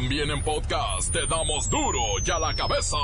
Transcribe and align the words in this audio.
También 0.00 0.30
en 0.30 0.40
podcast 0.44 1.12
te 1.12 1.26
damos 1.26 1.68
duro 1.68 2.00
y 2.24 2.30
a 2.30 2.38
la 2.38 2.54
cabeza. 2.54 2.96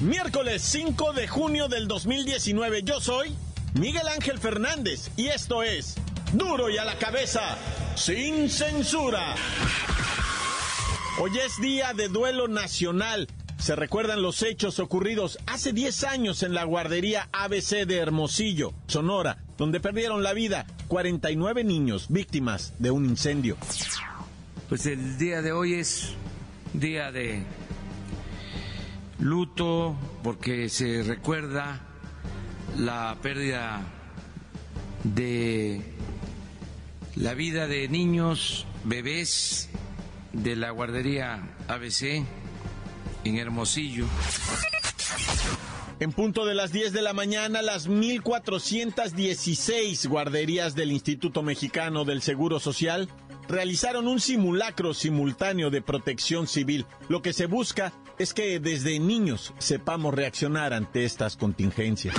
Miércoles 0.00 0.60
5 0.62 1.12
de 1.12 1.28
junio 1.28 1.68
del 1.68 1.86
2019. 1.86 2.82
Yo 2.82 3.00
soy 3.00 3.32
Miguel 3.74 4.08
Ángel 4.08 4.40
Fernández 4.40 5.12
y 5.16 5.28
esto 5.28 5.62
es 5.62 5.94
Duro 6.32 6.68
y 6.68 6.78
a 6.78 6.84
la 6.84 6.98
cabeza, 6.98 7.56
sin 7.94 8.50
censura. 8.50 9.36
Hoy 11.20 11.38
es 11.38 11.60
día 11.60 11.92
de 11.94 12.08
duelo 12.08 12.48
nacional. 12.48 13.28
Se 13.64 13.74
recuerdan 13.74 14.20
los 14.20 14.42
hechos 14.42 14.78
ocurridos 14.78 15.38
hace 15.46 15.72
10 15.72 16.04
años 16.04 16.42
en 16.42 16.52
la 16.52 16.64
guardería 16.64 17.30
ABC 17.32 17.86
de 17.86 17.96
Hermosillo, 17.96 18.74
Sonora, 18.88 19.38
donde 19.56 19.80
perdieron 19.80 20.22
la 20.22 20.34
vida 20.34 20.66
49 20.88 21.64
niños 21.64 22.08
víctimas 22.10 22.74
de 22.78 22.90
un 22.90 23.06
incendio. 23.06 23.56
Pues 24.68 24.84
el 24.84 25.16
día 25.16 25.40
de 25.40 25.52
hoy 25.52 25.76
es 25.76 26.12
día 26.74 27.10
de 27.10 27.42
luto 29.18 29.96
porque 30.22 30.68
se 30.68 31.02
recuerda 31.02 31.80
la 32.76 33.16
pérdida 33.22 33.80
de 35.04 35.80
la 37.16 37.32
vida 37.32 37.66
de 37.66 37.88
niños, 37.88 38.66
bebés 38.84 39.70
de 40.34 40.54
la 40.54 40.68
guardería 40.68 41.48
ABC 41.66 42.26
en 43.24 43.38
Hermosillo. 43.38 44.06
En 46.00 46.12
punto 46.12 46.44
de 46.44 46.54
las 46.54 46.72
10 46.72 46.92
de 46.92 47.02
la 47.02 47.12
mañana, 47.12 47.62
las 47.62 47.88
1.416 47.88 50.08
guarderías 50.08 50.74
del 50.74 50.90
Instituto 50.92 51.42
Mexicano 51.42 52.04
del 52.04 52.20
Seguro 52.20 52.60
Social 52.60 53.08
realizaron 53.48 54.06
un 54.08 54.20
simulacro 54.20 54.94
simultáneo 54.94 55.70
de 55.70 55.82
protección 55.82 56.46
civil. 56.46 56.86
Lo 57.08 57.22
que 57.22 57.32
se 57.32 57.46
busca 57.46 57.92
es 58.18 58.34
que 58.34 58.60
desde 58.60 58.98
niños 58.98 59.54
sepamos 59.58 60.14
reaccionar 60.14 60.72
ante 60.72 61.04
estas 61.04 61.36
contingencias. 61.36 62.14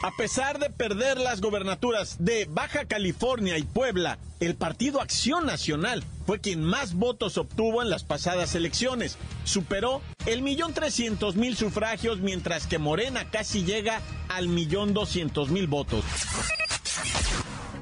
A 0.00 0.12
pesar 0.12 0.60
de 0.60 0.70
perder 0.70 1.18
las 1.18 1.40
gobernaturas 1.40 2.18
de 2.20 2.46
Baja 2.48 2.84
California 2.84 3.58
y 3.58 3.64
Puebla, 3.64 4.18
el 4.38 4.54
Partido 4.54 5.00
Acción 5.00 5.44
Nacional 5.44 6.04
fue 6.24 6.40
quien 6.40 6.62
más 6.62 6.94
votos 6.94 7.36
obtuvo 7.36 7.82
en 7.82 7.90
las 7.90 8.04
pasadas 8.04 8.54
elecciones. 8.54 9.18
Superó 9.42 10.00
el 10.26 10.42
millón 10.42 10.72
trescientos 10.72 11.34
mil 11.34 11.56
sufragios, 11.56 12.20
mientras 12.20 12.68
que 12.68 12.78
Morena 12.78 13.28
casi 13.28 13.64
llega 13.64 14.00
al 14.28 14.46
millón 14.46 14.94
doscientos 14.94 15.48
mil 15.48 15.66
votos. 15.66 16.04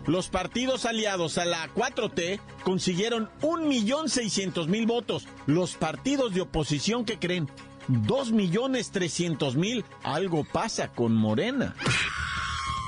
Los 0.06 0.28
partidos 0.28 0.86
aliados 0.86 1.36
a 1.36 1.44
la 1.44 1.68
4T 1.74 2.40
consiguieron 2.64 3.28
un 3.42 3.68
millón 3.68 4.08
seiscientos 4.08 4.68
mil 4.68 4.86
votos. 4.86 5.26
Los 5.46 5.74
partidos 5.74 6.32
de 6.32 6.40
oposición 6.42 7.04
que 7.04 7.18
creen 7.18 7.50
dos 7.88 8.32
millones 8.32 8.90
trescientos 8.90 9.56
mil. 9.56 9.84
Algo 10.02 10.44
pasa 10.44 10.88
con 10.88 11.14
Morena. 11.14 11.74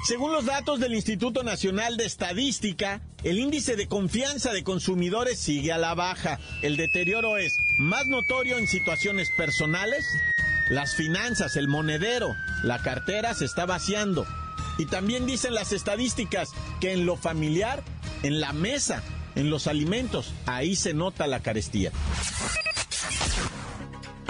Según 0.06 0.32
los 0.32 0.46
datos 0.46 0.80
del 0.80 0.94
Instituto 0.94 1.42
Nacional 1.42 1.96
de 1.96 2.06
Estadística, 2.06 3.02
el 3.24 3.38
índice 3.38 3.76
de 3.76 3.88
confianza 3.88 4.52
de 4.52 4.64
consumidores 4.64 5.38
sigue 5.38 5.72
a 5.72 5.76
la 5.76 5.94
baja. 5.94 6.38
El 6.62 6.76
deterioro 6.76 7.36
es 7.36 7.58
más 7.78 8.06
notorio 8.06 8.56
en 8.56 8.68
situaciones 8.68 9.30
personales, 9.36 10.06
las 10.70 10.94
finanzas, 10.94 11.56
el 11.56 11.68
monedero, 11.68 12.34
la 12.62 12.78
cartera 12.78 13.34
se 13.34 13.44
está 13.44 13.66
vaciando. 13.66 14.26
Y 14.78 14.86
también 14.86 15.26
dicen 15.26 15.52
las 15.52 15.72
estadísticas 15.72 16.50
que 16.80 16.92
en 16.92 17.04
lo 17.04 17.16
familiar, 17.16 17.82
en 18.22 18.40
la 18.40 18.52
mesa, 18.52 19.02
en 19.34 19.50
los 19.50 19.66
alimentos, 19.66 20.32
ahí 20.46 20.76
se 20.76 20.94
nota 20.94 21.26
la 21.26 21.40
carestía. 21.40 21.90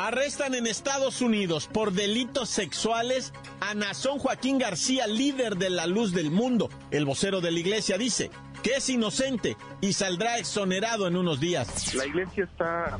Arrestan 0.00 0.54
en 0.54 0.68
Estados 0.68 1.20
Unidos 1.22 1.66
por 1.66 1.90
delitos 1.90 2.48
sexuales 2.48 3.34
a 3.60 3.74
Nazón 3.74 4.20
Joaquín 4.20 4.56
García, 4.56 5.08
líder 5.08 5.56
de 5.56 5.70
la 5.70 5.88
luz 5.88 6.12
del 6.12 6.30
mundo. 6.30 6.70
El 6.92 7.04
vocero 7.04 7.40
de 7.40 7.50
la 7.50 7.58
iglesia 7.58 7.98
dice 7.98 8.30
que 8.62 8.76
es 8.76 8.88
inocente 8.90 9.56
y 9.80 9.94
saldrá 9.94 10.38
exonerado 10.38 11.08
en 11.08 11.16
unos 11.16 11.40
días. 11.40 11.96
La 11.96 12.06
iglesia 12.06 12.44
está, 12.44 12.96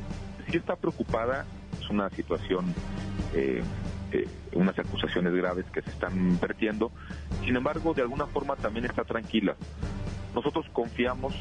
sí 0.50 0.56
está 0.56 0.74
preocupada, 0.74 1.46
es 1.80 1.88
una 1.88 2.10
situación, 2.10 2.74
eh, 3.32 3.62
eh, 4.10 4.26
unas 4.54 4.76
acusaciones 4.76 5.32
graves 5.34 5.66
que 5.72 5.82
se 5.82 5.90
están 5.90 6.40
vertiendo. 6.40 6.90
Sin 7.44 7.54
embargo, 7.54 7.94
de 7.94 8.02
alguna 8.02 8.26
forma 8.26 8.56
también 8.56 8.86
está 8.86 9.04
tranquila. 9.04 9.54
Nosotros 10.34 10.66
confiamos 10.72 11.32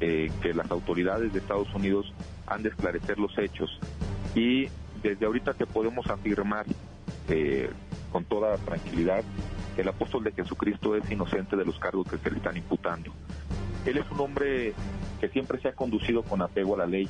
eh, 0.00 0.30
que 0.40 0.54
las 0.54 0.70
autoridades 0.70 1.34
de 1.34 1.40
Estados 1.40 1.68
Unidos 1.74 2.10
han 2.46 2.62
de 2.62 2.70
esclarecer 2.70 3.18
los 3.18 3.36
hechos 3.36 3.78
y 4.34 4.68
desde 5.10 5.26
ahorita 5.26 5.54
te 5.54 5.66
podemos 5.66 6.08
afirmar 6.08 6.66
eh, 7.28 7.70
con 8.10 8.24
toda 8.24 8.56
tranquilidad 8.58 9.22
que 9.74 9.82
el 9.82 9.88
apóstol 9.88 10.24
de 10.24 10.32
Jesucristo 10.32 10.96
es 10.96 11.10
inocente 11.10 11.56
de 11.56 11.64
los 11.64 11.78
cargos 11.78 12.08
que 12.08 12.18
se 12.18 12.30
le 12.30 12.38
están 12.38 12.56
imputando. 12.56 13.12
Él 13.84 13.98
es 13.98 14.10
un 14.10 14.20
hombre 14.20 14.72
que 15.20 15.28
siempre 15.28 15.60
se 15.60 15.68
ha 15.68 15.72
conducido 15.72 16.22
con 16.22 16.42
apego 16.42 16.74
a 16.74 16.78
la 16.78 16.86
ley, 16.86 17.08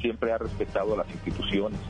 siempre 0.00 0.32
ha 0.32 0.38
respetado 0.38 0.94
a 0.94 0.98
las 0.98 1.10
instituciones, 1.10 1.80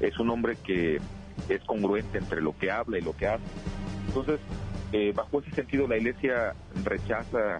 es 0.00 0.18
un 0.18 0.30
hombre 0.30 0.56
que 0.56 1.00
es 1.48 1.62
congruente 1.64 2.18
entre 2.18 2.40
lo 2.40 2.56
que 2.56 2.70
habla 2.70 2.98
y 2.98 3.02
lo 3.02 3.16
que 3.16 3.28
hace. 3.28 3.44
Entonces, 4.08 4.40
eh, 4.92 5.12
bajo 5.14 5.40
ese 5.40 5.50
sentido, 5.52 5.86
la 5.86 5.96
Iglesia 5.96 6.54
rechaza 6.84 7.58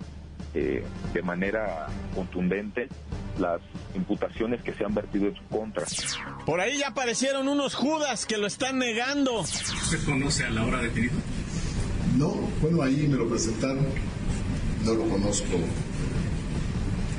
eh, 0.54 0.84
de 1.12 1.22
manera 1.22 1.86
contundente 2.14 2.88
las 3.39 3.61
imputaciones 3.95 4.62
que 4.62 4.72
se 4.75 4.84
han 4.84 4.95
vertido 4.95 5.27
en 5.27 5.37
su 5.37 5.45
contra. 5.45 5.84
Por 6.47 6.61
ahí 6.61 6.78
ya 6.78 6.89
aparecieron 6.89 7.49
unos 7.49 7.75
judas 7.75 8.27
que 8.27 8.37
lo 8.37 8.47
están 8.47 8.78
negando. 8.78 9.41
¿Usted 9.41 10.05
conoce 10.05 10.45
a 10.45 10.50
la 10.50 10.65
hora 10.65 10.81
detenido? 10.81 11.15
No, 12.17 12.28
bueno, 12.61 12.83
ahí 12.83 13.09
me 13.09 13.17
lo 13.17 13.28
presentaron, 13.28 13.87
no 14.84 14.95
lo 14.95 15.09
conozco, 15.09 15.59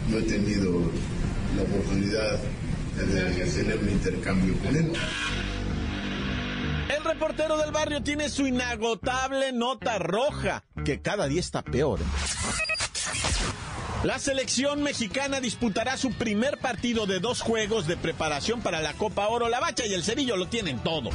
no 0.09 0.18
he 0.18 0.22
tenido 0.22 0.80
la 1.58 1.64
oportunidad 1.64 2.40
de 2.97 3.46
tener 3.46 3.78
un 3.78 3.90
intercambio 3.90 4.58
con 4.59 4.76
él. 4.76 4.94
El 6.96 7.03
reportero 7.03 7.58
del 7.58 7.72
barrio 7.72 8.02
tiene 8.03 8.30
su 8.30 8.47
inagotable 8.47 9.52
nota 9.52 10.00
roja, 10.00 10.64
que 10.86 11.02
cada 11.02 11.28
día 11.28 11.42
está 11.42 11.62
peor. 11.62 12.00
La 14.05 14.19
selección 14.19 14.83
mexicana 14.83 15.41
disputará 15.41 15.97
su 15.97 16.11
primer 16.11 16.59
partido 16.59 17.07
de 17.07 17.19
dos 17.19 17.41
juegos 17.41 17.88
de 17.88 17.97
preparación 17.97 18.61
para 18.61 18.79
la 18.79 18.93
Copa 18.93 19.27
Oro. 19.29 19.49
La 19.49 19.59
Bacha 19.59 19.83
y 19.88 19.95
el 19.95 20.03
Cerillo 20.03 20.38
lo 20.38 20.47
tienen 20.47 20.77
todo. 20.77 21.09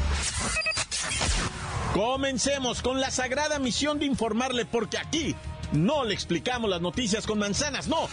Comencemos 1.95 2.83
con 2.83 3.01
la 3.01 3.13
sagrada 3.13 3.61
misión 3.61 4.01
de 4.01 4.07
informarle, 4.07 4.65
porque 4.65 4.99
aquí 4.99 5.37
no 5.71 6.03
le 6.03 6.15
explicamos 6.15 6.69
las 6.69 6.81
noticias 6.81 7.29
con 7.29 7.39
manzanas, 7.39 7.87
no. 7.87 8.09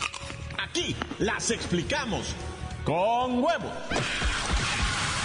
Aquí 0.60 0.96
las 1.18 1.50
explicamos 1.50 2.36
con 2.86 3.44
huevo. 3.44 3.72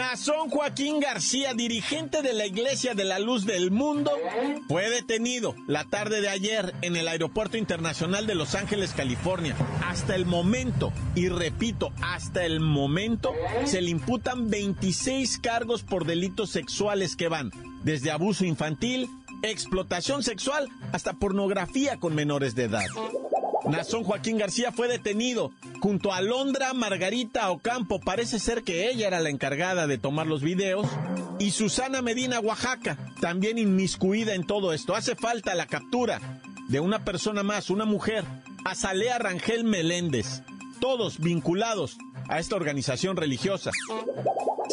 Nazón 0.00 0.48
Joaquín 0.48 0.98
García, 0.98 1.52
dirigente 1.52 2.22
de 2.22 2.32
la 2.32 2.46
Iglesia 2.46 2.94
de 2.94 3.04
la 3.04 3.18
Luz 3.18 3.44
del 3.44 3.70
Mundo, 3.70 4.10
fue 4.66 4.88
detenido 4.88 5.54
la 5.66 5.84
tarde 5.84 6.22
de 6.22 6.30
ayer 6.30 6.74
en 6.80 6.96
el 6.96 7.06
Aeropuerto 7.06 7.58
Internacional 7.58 8.26
de 8.26 8.34
Los 8.34 8.54
Ángeles, 8.54 8.94
California. 8.94 9.54
Hasta 9.86 10.14
el 10.14 10.24
momento, 10.24 10.90
y 11.14 11.28
repito, 11.28 11.92
hasta 12.00 12.46
el 12.46 12.60
momento, 12.60 13.34
se 13.66 13.82
le 13.82 13.90
imputan 13.90 14.48
26 14.48 15.38
cargos 15.38 15.82
por 15.82 16.06
delitos 16.06 16.48
sexuales 16.48 17.14
que 17.14 17.28
van 17.28 17.50
desde 17.84 18.10
abuso 18.10 18.46
infantil, 18.46 19.06
explotación 19.42 20.22
sexual, 20.22 20.70
hasta 20.92 21.12
pornografía 21.12 21.98
con 21.98 22.14
menores 22.14 22.54
de 22.54 22.64
edad. 22.64 22.86
Nazón 23.68 24.04
Joaquín 24.04 24.38
García 24.38 24.72
fue 24.72 24.88
detenido 24.88 25.52
junto 25.80 26.12
a 26.12 26.20
Londra 26.20 26.72
Margarita 26.72 27.50
Ocampo, 27.50 28.00
parece 28.00 28.38
ser 28.38 28.62
que 28.62 28.90
ella 28.90 29.06
era 29.06 29.20
la 29.20 29.30
encargada 29.30 29.86
de 29.86 29.98
tomar 29.98 30.26
los 30.26 30.42
videos, 30.42 30.86
y 31.38 31.52
Susana 31.52 32.02
Medina 32.02 32.40
Oaxaca, 32.40 32.98
también 33.20 33.58
inmiscuida 33.58 34.34
en 34.34 34.44
todo 34.44 34.72
esto. 34.72 34.94
Hace 34.94 35.16
falta 35.16 35.54
la 35.54 35.66
captura 35.66 36.20
de 36.68 36.80
una 36.80 37.04
persona 37.04 37.42
más, 37.42 37.70
una 37.70 37.84
mujer, 37.84 38.24
Azalea 38.64 39.18
Rangel 39.18 39.64
Meléndez, 39.64 40.42
todos 40.80 41.18
vinculados 41.18 41.96
a 42.28 42.38
esta 42.38 42.56
organización 42.56 43.16
religiosa. 43.16 43.70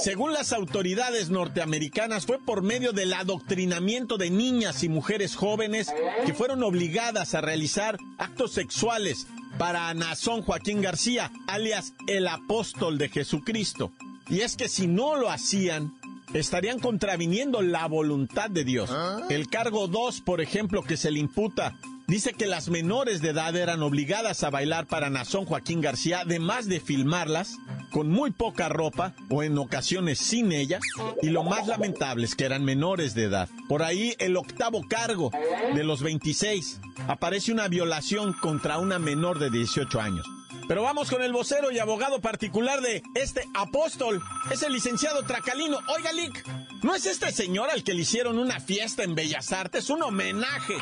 Según 0.03 0.31
las 0.31 0.53
autoridades 0.53 1.29
norteamericanas, 1.29 2.25
fue 2.25 2.39
por 2.39 2.61
medio 2.61 2.93
del 2.93 3.13
adoctrinamiento 3.13 4.17
de 4.17 4.29
niñas 4.29 4.83
y 4.83 4.89
mujeres 4.89 5.35
jóvenes 5.35 5.93
que 6.25 6.33
fueron 6.33 6.63
obligadas 6.63 7.33
a 7.33 7.41
realizar 7.41 7.97
actos 8.17 8.53
sexuales 8.53 9.27
para 9.57 9.93
Nazón 9.93 10.43
Joaquín 10.43 10.81
García, 10.81 11.31
alias 11.47 11.93
el 12.07 12.27
apóstol 12.27 12.97
de 12.97 13.09
Jesucristo. 13.09 13.91
Y 14.29 14.41
es 14.41 14.55
que 14.55 14.69
si 14.69 14.87
no 14.87 15.15
lo 15.15 15.29
hacían, 15.31 15.93
estarían 16.33 16.79
contraviniendo 16.79 17.61
la 17.61 17.87
voluntad 17.87 18.49
de 18.49 18.63
Dios. 18.63 18.91
El 19.29 19.47
cargo 19.47 19.87
2, 19.87 20.21
por 20.21 20.41
ejemplo, 20.41 20.83
que 20.83 20.97
se 20.97 21.09
le 21.09 21.19
imputa 21.19 21.75
Dice 22.07 22.31
que 22.31 22.47
las 22.47 22.69
menores 22.69 23.21
de 23.21 23.31
edad 23.31 23.53
eran 23.57 23.83
obligadas 23.83 24.41
a 24.45 24.49
bailar 24.49 24.87
para 24.87 25.09
Nazón 25.09 25.43
Joaquín 25.43 25.81
García, 25.81 26.21
además 26.21 26.69
de 26.69 26.79
filmarlas 26.79 27.57
con 27.91 28.09
muy 28.09 28.31
poca 28.31 28.69
ropa 28.69 29.13
o 29.29 29.43
en 29.43 29.57
ocasiones 29.57 30.17
sin 30.17 30.53
ella. 30.53 30.79
Y 31.21 31.31
lo 31.31 31.43
más 31.43 31.67
lamentable 31.67 32.25
es 32.25 32.35
que 32.35 32.45
eran 32.45 32.63
menores 32.63 33.13
de 33.13 33.23
edad. 33.25 33.49
Por 33.67 33.83
ahí 33.83 34.15
el 34.19 34.37
octavo 34.37 34.83
cargo 34.87 35.31
de 35.75 35.83
los 35.83 36.01
26 36.01 36.79
aparece 37.09 37.51
una 37.51 37.67
violación 37.67 38.31
contra 38.31 38.77
una 38.77 38.99
menor 38.99 39.37
de 39.37 39.49
18 39.49 39.99
años. 39.99 40.25
Pero 40.69 40.83
vamos 40.83 41.09
con 41.09 41.21
el 41.21 41.33
vocero 41.33 41.71
y 41.71 41.79
abogado 41.79 42.21
particular 42.21 42.79
de 42.79 43.03
este 43.15 43.43
apóstol. 43.53 44.23
Es 44.49 44.63
el 44.63 44.71
licenciado 44.71 45.23
Tracalino. 45.23 45.79
Oiga, 45.93 46.13
Lick, 46.13 46.45
¿no 46.83 46.95
es 46.95 47.05
este 47.05 47.33
señor 47.33 47.69
al 47.69 47.83
que 47.83 47.93
le 47.93 48.03
hicieron 48.03 48.39
una 48.39 48.61
fiesta 48.61 49.03
en 49.03 49.13
Bellas 49.13 49.51
Artes? 49.51 49.89
Un 49.89 50.03
homenaje. 50.03 50.75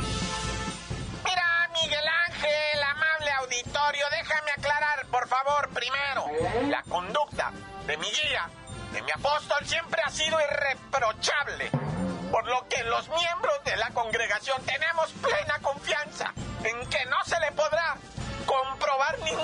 Aclarar, 4.65 5.05
por 5.11 5.27
favor, 5.27 5.69
primero, 5.69 6.25
la 6.69 6.81
conducta 6.83 7.51
de 7.85 7.97
mi 7.97 8.07
guía, 8.07 8.49
de 8.91 9.01
mi 9.01 9.11
apóstol, 9.11 9.57
siempre 9.65 10.01
ha 10.03 10.09
sido 10.09 10.37
irreprochable, 10.39 11.69
por 12.31 12.47
lo 12.47 12.67
que 12.67 12.83
los 12.83 13.07
miembros 13.09 13.53
de 13.63 13.75
la 13.77 13.91
congregación 13.91 14.61
tenemos 14.65 15.11
plena 15.21 15.59
confianza 15.61 16.33
en 16.63 16.89
que 16.89 17.05
no 17.05 17.23
se 17.25 17.39
le 17.39 17.51
podrá 17.51 17.97
comprobar 18.45 19.19
ningún 19.19 19.41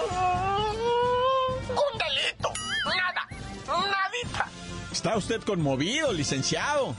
delito, 1.97 2.51
nada, 2.85 3.27
nadita. 3.67 4.47
Está 4.91 5.15
usted 5.17 5.41
conmovido, 5.41 6.12
licenciado 6.13 6.95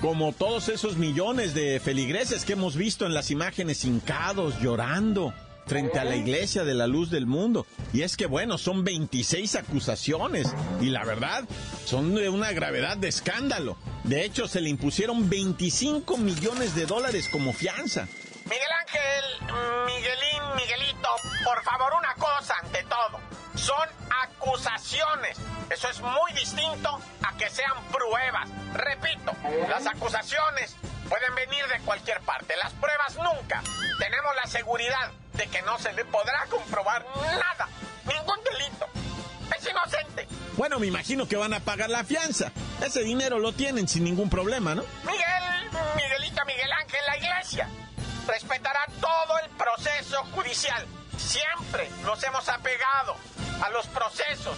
como 0.00 0.32
todos 0.32 0.68
esos 0.68 0.96
millones 0.96 1.54
de 1.54 1.80
feligreses 1.80 2.44
que 2.44 2.52
hemos 2.52 2.76
visto 2.76 3.06
en 3.06 3.14
las 3.14 3.30
imágenes 3.30 3.84
hincados, 3.84 4.60
llorando 4.60 5.32
frente 5.66 5.98
a 5.98 6.04
la 6.04 6.16
iglesia 6.16 6.64
de 6.64 6.74
la 6.74 6.86
luz 6.86 7.10
del 7.10 7.26
mundo. 7.26 7.66
Y 7.92 8.02
es 8.02 8.16
que, 8.16 8.26
bueno, 8.26 8.58
son 8.58 8.84
26 8.84 9.56
acusaciones 9.56 10.54
y 10.80 10.86
la 10.86 11.04
verdad 11.04 11.44
son 11.84 12.14
de 12.14 12.28
una 12.28 12.52
gravedad 12.52 12.96
de 12.96 13.08
escándalo. 13.08 13.76
De 14.04 14.24
hecho, 14.24 14.48
se 14.48 14.60
le 14.60 14.70
impusieron 14.70 15.28
25 15.28 16.16
millones 16.16 16.74
de 16.74 16.86
dólares 16.86 17.28
como 17.28 17.52
fianza. 17.52 18.06
Miguel 18.44 18.68
Ángel, 18.80 19.86
Miguelín, 19.86 20.42
Miguelito, 20.54 21.08
por 21.44 21.62
favor 21.64 21.92
una 21.98 22.14
cosa 22.14 22.54
ante 22.62 22.84
todo. 22.84 23.20
Son 23.56 23.88
acusaciones. 24.22 25.38
Eso 25.70 25.88
es 25.88 26.00
muy 26.00 26.32
distinto 26.34 27.00
a 27.22 27.36
que 27.36 27.50
sean 27.50 27.82
pruebas. 27.90 28.48
Repito, 28.74 29.32
las 29.68 29.84
acusaciones 29.86 30.76
pueden 31.08 31.34
venir 31.34 31.66
de 31.66 31.80
cualquier 31.80 32.20
parte. 32.20 32.54
Las 32.56 32.72
pruebas 32.74 33.16
nunca. 33.16 33.62
Tenemos 33.98 34.36
la 34.36 34.48
seguridad 34.48 35.10
de 35.36 35.46
que 35.48 35.62
no 35.62 35.78
se 35.78 35.92
le 35.92 36.04
podrá 36.04 36.46
comprobar 36.50 37.04
nada, 37.16 37.68
ningún 38.04 38.38
delito. 38.44 38.86
Es 39.56 39.68
inocente. 39.68 40.26
Bueno, 40.56 40.78
me 40.78 40.86
imagino 40.86 41.28
que 41.28 41.36
van 41.36 41.54
a 41.54 41.60
pagar 41.60 41.90
la 41.90 42.04
fianza. 42.04 42.50
Ese 42.84 43.02
dinero 43.02 43.38
lo 43.38 43.52
tienen 43.52 43.88
sin 43.88 44.04
ningún 44.04 44.30
problema, 44.30 44.74
¿no? 44.74 44.82
Miguel, 45.04 45.70
Miguelito, 45.96 46.44
Miguel 46.46 46.72
Ángel, 46.72 47.00
la 47.06 47.16
iglesia 47.16 47.68
respetará 48.26 48.84
todo 49.00 49.38
el 49.38 49.50
proceso 49.50 50.24
judicial. 50.34 50.84
Siempre 51.16 51.88
nos 52.02 52.22
hemos 52.24 52.48
apegado 52.48 53.16
a 53.62 53.70
los 53.70 53.86
procesos 53.88 54.56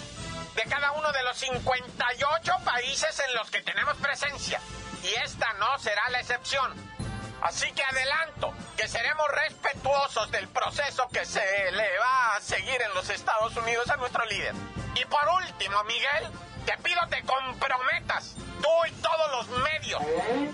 de 0.55 0.63
cada 0.63 0.91
uno 0.93 1.11
de 1.11 1.23
los 1.23 1.37
58 1.37 2.53
países 2.65 3.21
en 3.27 3.35
los 3.35 3.49
que 3.49 3.61
tenemos 3.61 3.95
presencia. 3.97 4.59
Y 5.03 5.07
esta 5.23 5.53
no 5.53 5.77
será 5.79 6.09
la 6.09 6.19
excepción. 6.19 6.73
Así 7.41 7.71
que 7.71 7.83
adelanto 7.83 8.53
que 8.75 8.87
seremos 8.87 9.27
respetuosos 9.29 10.29
del 10.31 10.47
proceso 10.49 11.07
que 11.09 11.25
se 11.25 11.71
le 11.71 11.99
va 11.99 12.35
a 12.35 12.41
seguir 12.41 12.81
en 12.81 12.93
los 12.93 13.09
Estados 13.09 13.55
Unidos 13.55 13.89
a 13.89 13.97
nuestro 13.97 14.25
líder. 14.25 14.53
Y 14.95 15.05
por 15.05 15.27
último, 15.41 15.83
Miguel, 15.85 16.31
te 16.65 16.77
pido 16.77 16.99
te 17.09 17.23
comprometas, 17.23 18.35
tú 18.61 18.69
y 18.87 18.91
todos 19.01 19.31
los 19.31 19.47
medios 19.63 20.01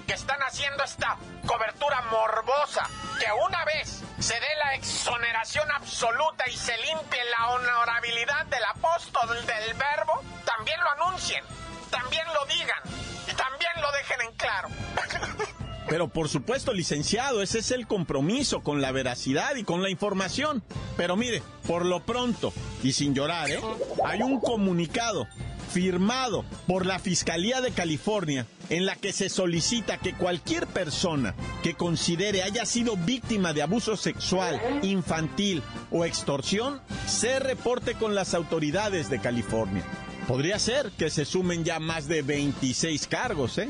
que 0.07 0.13
están 0.13 0.41
haciendo 0.43 0.83
esta 0.83 1.17
cobertura 1.45 2.01
morbosa, 2.03 2.87
que 3.19 3.31
una 3.31 3.65
vez 3.65 4.03
se 4.19 4.39
dé 4.39 4.55
la 4.63 4.75
exoneración 4.75 5.69
absoluta 5.71 6.47
y 6.47 6.55
se 6.55 6.77
limpie 6.77 7.23
la 7.37 7.49
honorabilidad 7.49 8.45
del 8.45 8.63
apóstol 8.65 9.45
del 9.45 9.73
verbo, 9.73 10.23
también 10.45 10.79
lo 10.81 10.91
anuncien, 10.91 11.43
también 11.89 12.25
lo 12.33 12.45
digan 12.45 12.81
y 13.27 13.33
también 13.33 13.73
lo 13.81 13.91
dejen 13.91 14.21
en 14.21 14.31
claro. 14.35 14.69
Pero 15.87 16.07
por 16.07 16.29
supuesto, 16.29 16.73
licenciado, 16.73 17.41
ese 17.41 17.59
es 17.59 17.71
el 17.71 17.87
compromiso 17.87 18.61
con 18.61 18.81
la 18.81 18.91
veracidad 18.91 19.55
y 19.55 19.63
con 19.63 19.83
la 19.83 19.89
información. 19.89 20.63
Pero 20.97 21.15
mire, 21.15 21.43
por 21.67 21.85
lo 21.85 22.03
pronto, 22.03 22.53
y 22.83 22.93
sin 22.93 23.13
llorar, 23.13 23.49
¿eh? 23.49 23.59
hay 24.03 24.21
un 24.21 24.39
comunicado 24.39 25.27
firmado 25.71 26.45
por 26.67 26.85
la 26.85 26.99
Fiscalía 26.99 27.59
de 27.59 27.71
California 27.71 28.47
en 28.69 28.85
la 28.85 28.95
que 28.95 29.11
se 29.11 29.29
solicita 29.29 29.97
que 29.97 30.13
cualquier 30.13 30.67
persona 30.67 31.35
que 31.63 31.73
considere 31.73 32.43
haya 32.43 32.65
sido 32.65 32.95
víctima 32.95 33.53
de 33.53 33.61
abuso 33.61 33.97
sexual, 33.97 34.59
infantil 34.83 35.61
o 35.91 36.05
extorsión 36.05 36.81
se 37.07 37.39
reporte 37.39 37.95
con 37.95 38.15
las 38.15 38.33
autoridades 38.33 39.09
de 39.09 39.19
California. 39.19 39.83
Podría 40.27 40.57
ser 40.57 40.91
que 40.97 41.09
se 41.09 41.25
sumen 41.25 41.63
ya 41.63 41.79
más 41.79 42.07
de 42.07 42.21
26 42.21 43.07
cargos, 43.07 43.57
¿eh? 43.59 43.67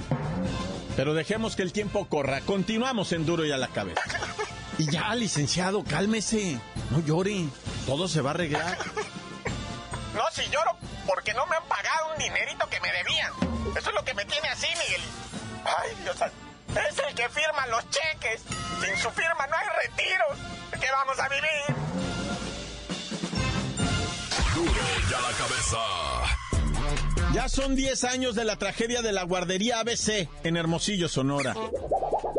Pero 0.95 1.13
dejemos 1.13 1.55
que 1.55 1.61
el 1.61 1.73
tiempo 1.73 2.07
corra. 2.07 2.41
Continuamos 2.41 3.11
en 3.11 3.25
Duro 3.25 3.45
y 3.45 3.51
a 3.51 3.57
la 3.57 3.67
cabeza. 3.67 4.01
Y 4.77 4.89
ya, 4.89 5.13
licenciado, 5.15 5.83
cálmese. 5.83 6.59
No 6.91 6.99
llore. 6.99 7.45
Todo 7.85 8.07
se 8.07 8.21
va 8.21 8.31
a 8.31 8.33
arreglar. 8.33 8.77
No, 10.13 10.23
si 10.31 10.43
lloro 10.49 10.77
porque 11.05 11.33
no 11.33 11.45
me 11.47 11.55
han 11.55 11.63
pagado 11.65 12.13
un 12.13 12.17
dinerito 12.17 12.67
que 12.69 12.79
me 12.79 12.91
debían. 12.91 13.31
Eso 13.77 13.89
es 13.89 13.95
lo 13.95 14.03
que 14.03 14.13
me 14.13 14.25
tiene 14.25 14.47
así, 14.49 14.67
Miguel. 14.67 15.01
Ay, 15.65 15.91
Dios, 16.03 16.15
es 16.19 16.99
el 16.99 17.15
que 17.15 17.29
firma 17.29 17.67
los 17.67 17.89
cheques. 17.89 18.41
Sin 18.83 18.97
su 18.97 19.09
firma 19.11 19.47
no 19.47 19.55
hay 19.55 19.67
retiros. 19.87 20.37
¿Qué 20.79 20.91
vamos 20.91 21.19
a 21.19 21.29
vivir? 21.29 21.75
Duro 24.55 24.71
ya 25.09 25.21
la 25.21 25.31
cabeza. 25.37 26.24
Ya 27.35 27.49
son 27.49 27.75
10 27.75 28.05
años 28.05 28.35
de 28.35 28.45
la 28.45 28.55
tragedia 28.55 29.01
de 29.01 29.11
la 29.11 29.23
guardería 29.23 29.81
ABC 29.81 30.29
en 30.45 30.55
Hermosillo, 30.55 31.09
Sonora. 31.09 31.53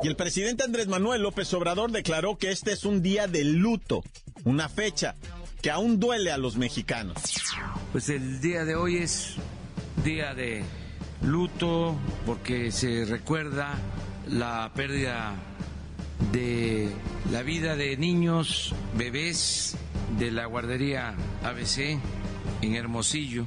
Y 0.02 0.08
el 0.08 0.16
presidente 0.16 0.64
Andrés 0.64 0.86
Manuel 0.88 1.20
López 1.20 1.52
Obrador 1.52 1.92
declaró 1.92 2.38
que 2.38 2.50
este 2.50 2.72
es 2.72 2.86
un 2.86 3.02
día 3.02 3.26
de 3.26 3.44
luto, 3.44 4.02
una 4.44 4.70
fecha 4.70 5.14
que 5.60 5.70
aún 5.70 6.00
duele 6.00 6.32
a 6.32 6.38
los 6.38 6.56
mexicanos. 6.56 7.18
Pues 7.92 8.08
el 8.08 8.40
día 8.40 8.64
de 8.64 8.74
hoy 8.74 8.96
es 8.96 9.34
día 10.02 10.32
de 10.32 10.64
luto 11.20 11.94
porque 12.24 12.72
se 12.72 13.04
recuerda 13.04 13.74
la 14.26 14.72
pérdida 14.74 15.34
de 16.32 16.88
la 17.30 17.42
vida 17.42 17.76
de 17.76 17.98
niños, 17.98 18.74
bebés 18.96 19.76
de 20.18 20.30
la 20.30 20.46
guardería 20.46 21.14
ABC 21.44 22.00
en 22.62 22.74
Hermosillo. 22.74 23.44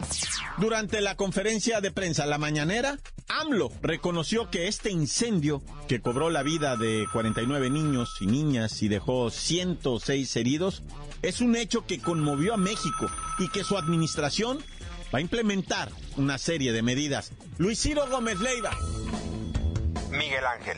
Durante 0.58 1.02
la 1.02 1.16
conferencia 1.16 1.82
de 1.82 1.92
prensa 1.92 2.26
La 2.26 2.38
Mañanera, 2.38 2.98
AMLO 3.28 3.72
reconoció 3.82 4.50
que 4.50 4.68
este 4.68 4.92
incendio, 4.92 5.62
que 5.88 6.02
cobró 6.02 6.30
la 6.30 6.44
vida 6.44 6.76
de 6.76 7.06
49 7.12 7.70
niños 7.70 8.18
y 8.22 8.28
niñas 8.28 8.82
y 8.82 8.88
dejó 8.88 9.30
106 9.30 10.36
heridos, 10.36 10.84
es 11.22 11.42
un 11.42 11.56
hecho 11.56 11.86
que 11.86 12.00
conmovió 12.00 12.54
a 12.54 12.58
México 12.58 13.08
y 13.38 13.50
que 13.50 13.64
su 13.64 13.78
administración 13.78 14.60
va 15.14 15.20
a 15.20 15.22
implementar 15.22 15.90
una 16.18 16.38
serie 16.38 16.72
de 16.72 16.82
medidas. 16.82 17.32
Luis 17.58 17.80
Ciro 17.82 18.08
Gómez 18.10 18.40
Leiva. 18.40 18.72
Miguel 20.12 20.46
Ángel, 20.46 20.78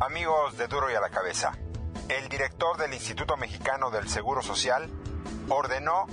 amigos 0.00 0.56
de 0.56 0.68
Duro 0.68 0.90
y 0.90 0.94
a 0.94 1.00
la 1.00 1.10
Cabeza, 1.10 1.52
el 2.08 2.28
director 2.28 2.76
del 2.78 2.94
Instituto 2.94 3.36
Mexicano 3.36 3.90
del 3.90 4.08
Seguro 4.08 4.42
Social 4.42 4.88
ordenó 5.48 6.06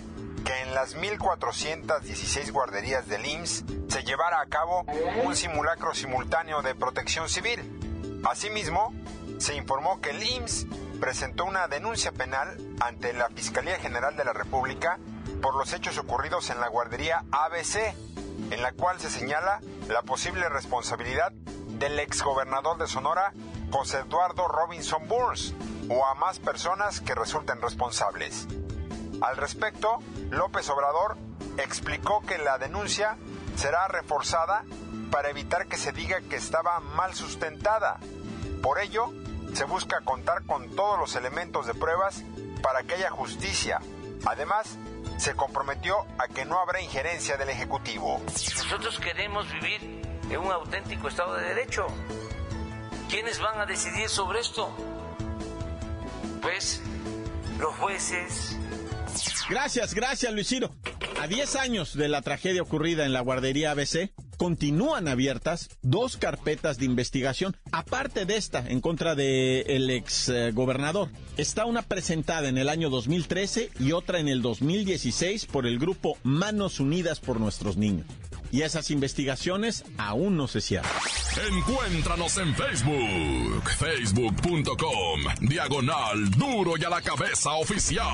que 0.46 0.62
en 0.62 0.76
las 0.76 0.96
1.416 0.96 2.52
guarderías 2.52 3.08
del 3.08 3.26
IMSS 3.26 3.66
se 3.90 4.04
llevara 4.04 4.40
a 4.40 4.46
cabo 4.46 4.86
un 5.24 5.36
simulacro 5.36 5.94
simultáneo 5.94 6.62
de 6.62 6.76
protección 6.76 7.28
civil. 7.28 8.22
Asimismo, 8.24 8.94
se 9.40 9.56
informó 9.56 10.00
que 10.00 10.12
el 10.12 10.24
IMSS 10.24 10.68
presentó 11.02 11.46
una 11.46 11.68
denuncia 11.68 12.12
penal 12.12 12.56
ante 12.80 13.12
la 13.14 13.30
Fiscalía 13.30 13.80
General 13.80 14.16
de 14.16 14.24
la 14.24 14.34
República 14.34 15.00
por 15.42 15.56
los 15.56 15.74
hechos 15.74 15.98
ocurridos 15.98 16.50
en 16.52 16.60
la 16.60 16.70
guardería 16.70 17.26
ABC, 17.32 17.96
en 18.52 18.62
la 18.62 18.72
cual 18.72 19.00
se 19.00 19.10
señala 19.10 19.62
la 19.90 20.04
posible 20.04 20.48
responsabilidad 20.48 21.32
del 21.32 22.00
exgobernador 22.00 22.78
de 22.78 22.88
Sonora, 22.88 23.34
José 23.72 24.00
Eduardo 24.00 24.48
Robinson 24.48 25.08
Burns, 25.08 25.56
o 25.90 26.06
a 26.06 26.14
más 26.16 26.40
personas 26.40 27.02
que 27.02 27.16
resulten 27.16 27.62
responsables. 27.62 28.48
Al 29.22 29.38
respecto, 29.38 30.00
López 30.30 30.70
Obrador 30.70 31.18
explicó 31.58 32.22
que 32.22 32.38
la 32.38 32.58
denuncia 32.58 33.18
será 33.56 33.88
reforzada 33.88 34.64
para 35.12 35.30
evitar 35.30 35.68
que 35.68 35.78
se 35.78 35.92
diga 35.92 36.22
que 36.22 36.36
estaba 36.36 36.80
mal 36.80 37.14
sustentada. 37.14 38.00
Por 38.62 38.80
ello, 38.80 39.12
se 39.54 39.64
busca 39.66 40.02
contar 40.02 40.46
con 40.46 40.76
todos 40.76 41.00
los 41.00 41.16
elementos 41.16 41.68
de 41.68 41.74
pruebas 41.74 42.24
para 42.62 42.84
que 42.84 42.96
haya 42.96 43.10
justicia. 43.10 43.80
Además, 44.26 44.78
se 45.18 45.34
comprometió 45.36 46.06
a 46.18 46.28
que 46.28 46.46
no 46.46 46.60
habrá 46.60 46.82
injerencia 46.82 47.38
del 47.38 47.50
Ejecutivo. 47.50 48.22
Nosotros 48.28 49.00
queremos 49.00 49.50
vivir 49.54 50.02
en 50.30 50.40
un 50.40 50.52
auténtico 50.52 51.08
Estado 51.08 51.36
de 51.36 51.44
Derecho. 51.44 51.88
¿Quiénes 53.10 53.40
van 53.40 53.60
a 53.62 53.66
decidir 53.66 54.10
sobre 54.10 54.40
esto? 54.40 54.70
Pues 56.42 56.82
los 57.60 57.74
jueces. 57.76 58.58
Gracias, 59.50 59.94
gracias 59.94 60.34
Luis 60.34 60.48
Ciro. 60.48 60.72
A 61.22 61.28
10 61.28 61.56
años 61.56 61.96
de 61.96 62.08
la 62.08 62.22
tragedia 62.22 62.64
ocurrida 62.64 63.06
en 63.06 63.14
la 63.14 63.22
guardería 63.22 63.72
ABC, 63.72 64.12
continúan 64.38 65.08
abiertas 65.08 65.70
dos 65.82 66.18
carpetas 66.18 66.78
de 66.78 66.86
investigación, 66.86 67.56
aparte 67.72 68.26
de 68.26 68.38
esta 68.38 68.66
en 68.68 68.82
contra 68.82 69.16
del 69.16 69.90
ex 69.92 70.30
eh, 70.30 70.52
gobernador. 70.52 71.10
Está 71.38 71.66
una 71.66 71.84
presentada 71.84 72.50
en 72.50 72.58
el 72.58 72.70
año 72.70 72.90
2013 72.90 73.70
y 73.80 73.92
otra 73.92 74.20
en 74.20 74.28
el 74.28 74.42
2016 74.42 75.46
por 75.46 75.68
el 75.68 75.80
grupo 75.80 76.18
Manos 76.24 76.80
Unidas 76.80 77.20
por 77.20 77.40
Nuestros 77.40 77.78
Niños. 77.78 78.08
Y 78.52 78.62
esas 78.62 78.92
investigaciones 78.92 79.84
aún 79.98 80.38
no 80.38 80.48
se 80.48 80.62
cierran. 80.62 80.92
Encuéntranos 81.52 82.38
en 82.38 82.56
Facebook, 82.56 83.70
facebook.com, 83.78 85.22
diagonal 85.42 86.30
duro 86.32 86.74
y 86.78 86.84
a 86.84 86.90
la 86.90 87.02
cabeza 87.02 87.52
oficial. 87.54 88.06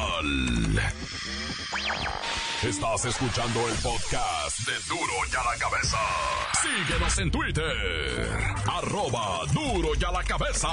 Estás 2.64 3.06
escuchando 3.06 3.68
el 3.68 3.76
podcast 3.76 4.60
de 4.68 4.74
Duro 4.88 5.14
y 5.32 5.36
a 5.36 5.44
la 5.44 5.58
Cabeza. 5.58 5.98
Síguenos 6.62 7.18
en 7.18 7.32
Twitter. 7.32 8.30
Arroba 8.68 9.40
Duro 9.52 9.90
y 10.00 10.04
a 10.04 10.12
la 10.12 10.24
Cabeza. 10.24 10.70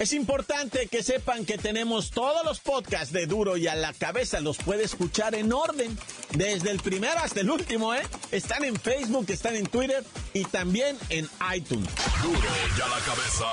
Es 0.00 0.14
importante 0.14 0.86
que 0.86 1.02
sepan 1.02 1.44
que 1.44 1.58
tenemos 1.58 2.10
todos 2.10 2.42
los 2.42 2.60
podcasts 2.60 3.12
de 3.12 3.26
Duro 3.26 3.58
y 3.58 3.66
a 3.66 3.74
la 3.74 3.92
Cabeza. 3.92 4.40
Los 4.40 4.56
puede 4.56 4.82
escuchar 4.82 5.34
en 5.34 5.52
orden. 5.52 5.94
Desde 6.30 6.70
el 6.70 6.80
primero 6.80 7.20
hasta 7.22 7.40
el 7.40 7.50
último, 7.50 7.92
¿eh? 7.92 8.00
Están 8.32 8.64
en 8.64 8.76
Facebook, 8.76 9.26
están 9.28 9.56
en 9.56 9.66
Twitter 9.66 10.02
y 10.32 10.44
también 10.44 10.96
en 11.10 11.28
iTunes. 11.54 11.90
Duro 12.22 12.38
y 12.38 12.80
a 12.80 12.88
la 12.88 12.98
Cabeza. 13.04 13.46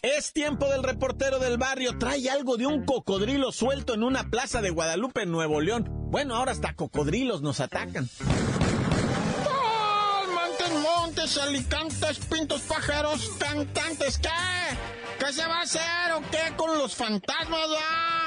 Es 0.00 0.32
tiempo 0.32 0.70
del 0.70 0.84
reportero 0.84 1.38
del 1.38 1.58
barrio. 1.58 1.98
Trae 1.98 2.30
algo 2.30 2.56
de 2.56 2.64
un 2.66 2.86
cocodrilo 2.86 3.52
suelto 3.52 3.92
en 3.92 4.02
una 4.02 4.30
plaza 4.30 4.62
de 4.62 4.70
Guadalupe, 4.70 5.26
Nuevo 5.26 5.60
León. 5.60 5.86
Bueno, 6.10 6.34
ahora 6.34 6.52
hasta 6.52 6.72
cocodrilos 6.72 7.42
nos 7.42 7.60
atacan. 7.60 8.08
Montes, 11.10 11.38
alicantes, 11.38 12.18
pintos, 12.30 12.60
pájaros, 12.60 13.32
cantantes, 13.36 14.16
¿qué? 14.18 14.28
¿Qué 15.18 15.32
se 15.32 15.44
va 15.44 15.56
a 15.56 15.62
hacer 15.62 16.12
o 16.14 16.20
qué 16.30 16.54
con 16.56 16.78
los 16.78 16.94
fantasmas 16.94 17.68
ya? 17.68 18.19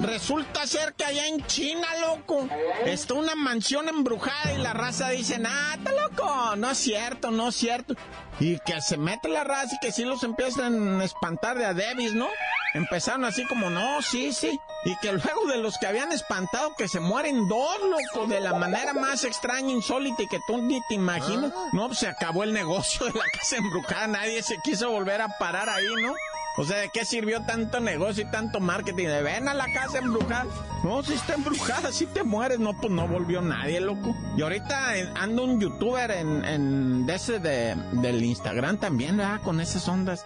Resulta 0.00 0.66
ser 0.66 0.94
que 0.94 1.04
allá 1.04 1.26
en 1.26 1.44
China, 1.46 1.86
loco, 2.00 2.48
está 2.84 3.14
una 3.14 3.34
mansión 3.34 3.88
embrujada 3.88 4.52
y 4.52 4.58
la 4.58 4.72
raza 4.72 5.10
dice, 5.10 5.40
ah, 5.44 5.74
está 5.76 5.92
loco, 5.92 6.56
no 6.56 6.70
es 6.70 6.78
cierto, 6.78 7.30
no 7.30 7.48
es 7.48 7.56
cierto. 7.56 7.94
Y 8.40 8.58
que 8.60 8.80
se 8.80 8.96
mete 8.96 9.28
la 9.28 9.44
raza 9.44 9.76
y 9.76 9.78
que 9.80 9.92
sí 9.92 10.04
los 10.04 10.22
empiezan 10.22 11.00
a 11.00 11.04
espantar 11.04 11.58
de 11.58 11.66
a 11.66 11.74
Davis, 11.74 12.14
¿no? 12.14 12.28
Empezaron 12.74 13.24
así 13.24 13.44
como, 13.46 13.70
no, 13.70 14.02
sí, 14.02 14.32
sí. 14.32 14.60
Y 14.84 14.96
que 14.98 15.12
luego 15.12 15.46
de 15.48 15.56
los 15.58 15.76
que 15.78 15.86
habían 15.86 16.12
espantado 16.12 16.74
que 16.76 16.86
se 16.86 17.00
mueren 17.00 17.48
dos, 17.48 17.78
loco, 17.80 18.26
de 18.26 18.40
la 18.40 18.54
manera 18.54 18.92
más 18.92 19.24
extraña, 19.24 19.70
insólita 19.70 20.22
y 20.22 20.28
que 20.28 20.38
tú 20.46 20.58
ni 20.58 20.80
te 20.86 20.94
imaginas. 20.94 21.52
No, 21.72 21.88
pues 21.88 21.98
se 21.98 22.08
acabó 22.08 22.44
el 22.44 22.52
negocio 22.52 23.06
de 23.06 23.12
la 23.12 23.24
casa 23.32 23.56
embrujada, 23.56 24.06
nadie 24.06 24.42
se 24.42 24.58
quiso 24.58 24.90
volver 24.90 25.20
a 25.20 25.38
parar 25.38 25.68
ahí, 25.68 25.86
¿no? 26.00 26.14
O 26.58 26.64
sea, 26.64 26.78
¿de 26.78 26.90
qué 26.90 27.04
sirvió 27.04 27.40
tanto 27.42 27.78
negocio 27.78 28.24
y 28.26 28.30
tanto 28.32 28.58
marketing? 28.58 29.06
De 29.06 29.22
ven 29.22 29.46
a 29.46 29.54
la 29.54 29.66
casa 29.72 29.98
embrujada. 29.98 30.46
No, 30.82 31.04
si 31.04 31.12
está 31.12 31.34
embrujada, 31.34 31.92
si 31.92 32.06
te 32.06 32.24
mueres. 32.24 32.58
No, 32.58 32.76
pues 32.80 32.92
no 32.92 33.06
volvió 33.06 33.40
nadie, 33.40 33.80
loco. 33.80 34.16
Y 34.36 34.42
ahorita 34.42 34.98
eh, 34.98 35.08
anda 35.14 35.42
un 35.42 35.60
youtuber 35.60 36.10
en, 36.10 36.44
en 36.44 37.06
de 37.06 37.14
ese 37.14 37.38
de, 37.38 37.76
del 37.92 38.24
Instagram 38.24 38.78
también, 38.78 39.16
¿verdad? 39.16 39.40
Con 39.42 39.60
esas 39.60 39.86
ondas. 39.86 40.24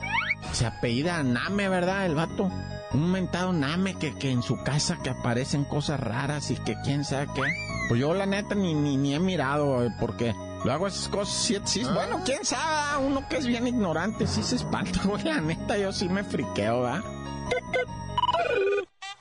Se 0.52 0.64
apellida 0.64 1.22
Name, 1.22 1.68
¿verdad? 1.68 2.06
El 2.06 2.14
vato. 2.14 2.50
Un 2.94 3.10
mentado 3.10 3.52
Name 3.52 3.94
que, 3.96 4.14
que 4.14 4.30
en 4.30 4.42
su 4.42 4.56
casa 4.62 4.98
que 5.02 5.10
aparecen 5.10 5.64
cosas 5.64 6.00
raras 6.00 6.50
y 6.50 6.56
que 6.56 6.76
quién 6.82 7.04
sabe 7.04 7.26
qué. 7.34 7.42
Pues 7.88 8.00
yo 8.00 8.14
la 8.14 8.24
neta 8.24 8.54
ni, 8.54 8.72
ni, 8.72 8.96
ni 8.96 9.14
he 9.14 9.18
mirado, 9.18 9.84
eh, 9.84 9.90
porque 10.62 10.68
Luego 10.68 10.86
esas 10.86 11.08
cosas, 11.08 11.34
sí, 11.34 11.58
sí, 11.64 11.84
bueno, 11.84 12.22
quién 12.24 12.44
sabe, 12.44 13.04
uno 13.04 13.26
que 13.28 13.38
es 13.38 13.46
bien 13.46 13.66
ignorante, 13.66 14.26
sí 14.26 14.42
se 14.42 14.56
espanta, 14.56 15.00
güey, 15.04 15.22
la 15.24 15.40
neta, 15.40 15.76
yo 15.76 15.92
sí 15.92 16.08
me 16.08 16.22
friqueo, 16.22 16.82
¿va? 16.82 17.02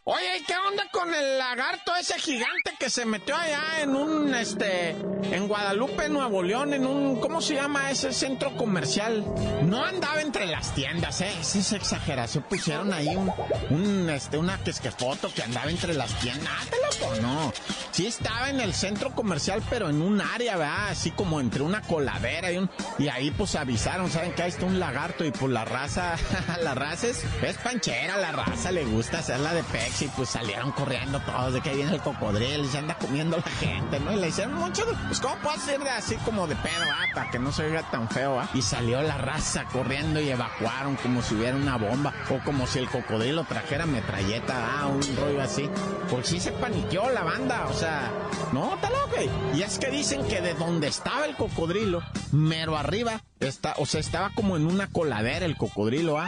Oye, 0.03 0.43
¿qué 0.48 0.53
onda 0.72 0.88
con 0.92 1.13
el 1.13 1.38
lagarto 1.38 1.94
ese 1.96 2.18
gigante 2.18 2.75
que 2.80 2.90
se 2.90 3.06
metió 3.06 3.36
allá 3.36 3.82
en 3.82 3.96
un, 3.96 4.34
este, 4.34 4.92
en 4.92 5.48
Guadalupe, 5.48 6.08
Nuevo 6.08 6.42
León, 6.44 6.74
en 6.74 6.86
un, 6.86 7.20
¿cómo 7.20 7.42
se 7.42 7.56
llama 7.56 7.92
ese 7.92 8.13
centro 8.13 8.56
comercial? 8.56 9.25
No 9.63 9.84
andaba 9.84 10.22
entre 10.22 10.46
las 10.46 10.74
tiendas, 10.74 11.22
¿eh? 11.22 11.32
Esa 11.42 11.60
es 11.60 11.74
exageración. 11.74 12.46
Pusieron 12.50 12.94
ahí 12.94 13.16
un, 13.16 13.32
un 13.70 14.10
este, 14.10 14.38
una 14.38 14.58
que 14.63 14.72
es 14.72 14.80
que 14.80 14.92
foto 14.92 15.34
que 15.34 15.44
andaba 15.44 15.70
entre 15.70 15.94
las 15.94 16.18
tiendas. 16.20 16.50
Ah, 16.50 16.66
te 16.70 17.22
no. 17.22 17.54
Sí 17.92 18.08
estaba 18.08 18.50
en 18.50 18.62
el 18.62 18.74
centro 18.74 19.12
comercial, 19.12 19.62
pero 19.70 19.90
en 19.90 20.01
un 20.01 20.22
área, 20.22 20.56
¿verdad? 20.56 20.90
Así 20.90 21.12
como 21.12 21.42
entre 21.42 21.63
una 21.63 21.82
coladera 21.82 22.51
y 22.51 22.58
un, 22.58 22.70
y 22.98 23.10
ahí 23.10 23.32
pues 23.32 23.56
avisaron, 23.56 24.10
¿saben 24.10 24.34
que 24.34 24.44
ahí 24.44 24.50
está 24.50 24.66
un 24.66 24.80
lagarto? 24.80 25.25
Y 25.25 25.32
pues 25.32 25.51
la 25.51 25.66
raza, 25.66 26.16
la 26.63 26.75
raza 26.75 27.08
es, 27.08 27.24
es 27.42 27.58
panchera, 27.58 28.18
la 28.18 28.32
raza 28.32 28.72
le 28.72 28.86
gusta 28.86 29.20
hacerla 29.20 29.54
de 29.54 29.63
pex 29.63 30.04
y 30.04 30.08
pues 30.10 30.30
salieron 30.30 30.61
corriendo 30.70 31.20
todos 31.22 31.53
de 31.53 31.62
que 31.62 31.74
viene 31.74 31.96
el 31.96 32.01
cocodrilo 32.01 32.63
y 32.63 32.68
se 32.68 32.77
anda 32.77 32.94
comiendo 32.94 33.38
la 33.38 33.51
gente, 33.60 34.00
¿no? 34.00 34.13
Y 34.13 34.18
le 34.18 34.27
hicieron 34.27 34.53
mucho, 34.53 34.86
pues 35.08 35.20
¿cómo 35.20 35.36
puedo 35.38 35.56
hacer 35.56 35.82
así 35.88 36.15
como 36.18 36.46
de 36.46 36.56
pedo, 36.58 36.84
ah? 36.88 37.06
Para 37.15 37.32
que 37.32 37.39
no 37.39 37.51
se 37.51 37.63
oiga 37.63 37.82
tan 37.89 38.08
feo, 38.08 38.39
ah? 38.39 38.48
Y 38.53 38.62
salió 38.62 39.01
la 39.01 39.18
raza 39.18 39.65
corriendo 39.65 40.22
y 40.22 40.30
evacuaron 40.30 40.96
como 40.98 41.24
si 41.24 41.34
hubiera 41.34 41.58
una 41.58 41.77
bomba 41.77 42.13
o 42.30 42.38
como 42.44 42.68
si 42.68 42.77
el 42.77 42.89
cocodrilo 42.89 43.44
trajera 43.46 43.88
metralleta, 43.88 44.80
ah, 44.80 44.88
un 44.88 45.01
rollo 45.18 45.41
así. 45.41 45.68
Pues 46.12 46.27
sí 46.27 46.39
se 46.39 46.51
paniqueó 46.51 47.10
la 47.10 47.24
banda, 47.24 47.65
o 47.68 47.74
sea, 47.74 48.12
no, 48.51 48.75
está 48.75 48.89
loco. 48.89 49.15
Y 49.56 49.63
es 49.63 49.80
que 49.80 49.89
dicen 49.89 50.27
que 50.27 50.41
de 50.41 50.53
donde 50.53 50.88
estaba 50.88 51.25
el 51.25 51.36
cocodrilo, 51.36 52.03
mero 52.32 52.77
arriba, 52.77 53.22
está, 53.41 53.75
o 53.77 53.86
sea, 53.86 54.00
estaba 54.00 54.31
como 54.33 54.55
en 54.55 54.65
una 54.65 54.88
coladera 54.88 55.45
el 55.45 55.57
cocodrilo, 55.57 56.17
¿ah? 56.19 56.27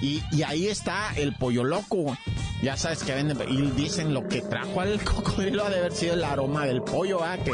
Y, 0.00 0.22
y 0.32 0.42
ahí 0.42 0.66
está 0.66 1.14
el 1.16 1.34
pollo 1.34 1.64
loco. 1.64 2.16
Ya 2.62 2.76
sabes 2.76 3.04
que 3.04 3.14
venden, 3.14 3.38
y 3.48 3.70
dicen 3.72 4.14
lo 4.14 4.26
que 4.26 4.40
trajo 4.40 4.80
al 4.80 5.02
cocodrilo 5.04 5.64
ha 5.64 5.70
de 5.70 5.78
haber 5.78 5.92
sido 5.92 6.14
el 6.14 6.24
aroma 6.24 6.66
del 6.66 6.82
pollo, 6.82 7.22
¿ah? 7.22 7.36
Que, 7.38 7.52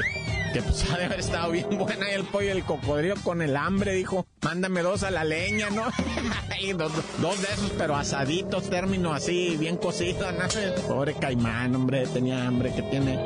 que 0.52 0.62
pues 0.62 0.90
ha 0.92 0.98
de 0.98 1.04
haber 1.04 1.20
estado 1.20 1.52
bien 1.52 1.78
buena 1.78 2.06
ahí 2.06 2.14
el 2.14 2.24
pollo, 2.24 2.52
el 2.52 2.64
cocodrilo 2.64 3.16
con 3.22 3.42
el 3.42 3.56
hambre, 3.56 3.92
dijo, 3.92 4.26
mándame 4.42 4.82
dos 4.82 5.02
a 5.02 5.10
la 5.10 5.24
leña, 5.24 5.70
¿no? 5.70 5.84
y 6.60 6.72
dos, 6.72 6.92
dos, 7.20 7.42
de 7.42 7.48
esos, 7.48 7.72
pero 7.76 7.96
asaditos, 7.96 8.70
término 8.70 9.12
así, 9.12 9.56
bien 9.58 9.76
cocido, 9.76 10.30
¿no? 10.32 10.44
Pobre 10.86 11.14
caimán, 11.14 11.74
hombre, 11.74 12.06
tenía 12.06 12.46
hambre 12.46 12.72
que 12.74 12.82
tiene. 12.82 13.18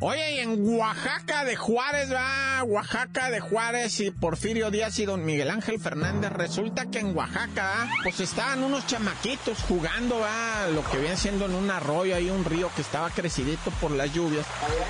Oye, 0.00 0.34
y 0.34 0.38
en 0.40 0.76
Oaxaca 0.76 1.44
de 1.44 1.56
Juárez, 1.56 2.12
va, 2.12 2.62
Oaxaca 2.64 3.30
de 3.30 3.40
Juárez 3.40 3.98
y 4.00 4.10
Porfirio 4.10 4.70
Díaz 4.70 4.98
y 4.98 5.06
don 5.06 5.24
Miguel 5.24 5.48
Ángel 5.48 5.80
Fernández, 5.80 6.32
resulta 6.32 6.84
que 6.90 6.98
en 6.98 7.16
Oaxaca, 7.16 7.88
pues 8.02 8.20
estaban 8.20 8.62
unos 8.62 8.86
chamaquitos 8.86 9.62
jugando, 9.62 10.18
va, 10.18 10.68
lo 10.74 10.84
que 10.84 10.98
viene 10.98 11.16
siendo 11.16 11.46
en 11.46 11.54
un 11.54 11.70
arroyo, 11.70 12.14
hay 12.14 12.28
un 12.28 12.44
río 12.44 12.70
que 12.76 12.82
estaba 12.82 13.08
crecidito 13.08 13.70
por 13.80 13.90
las 13.90 14.12
lluvias, 14.12 14.44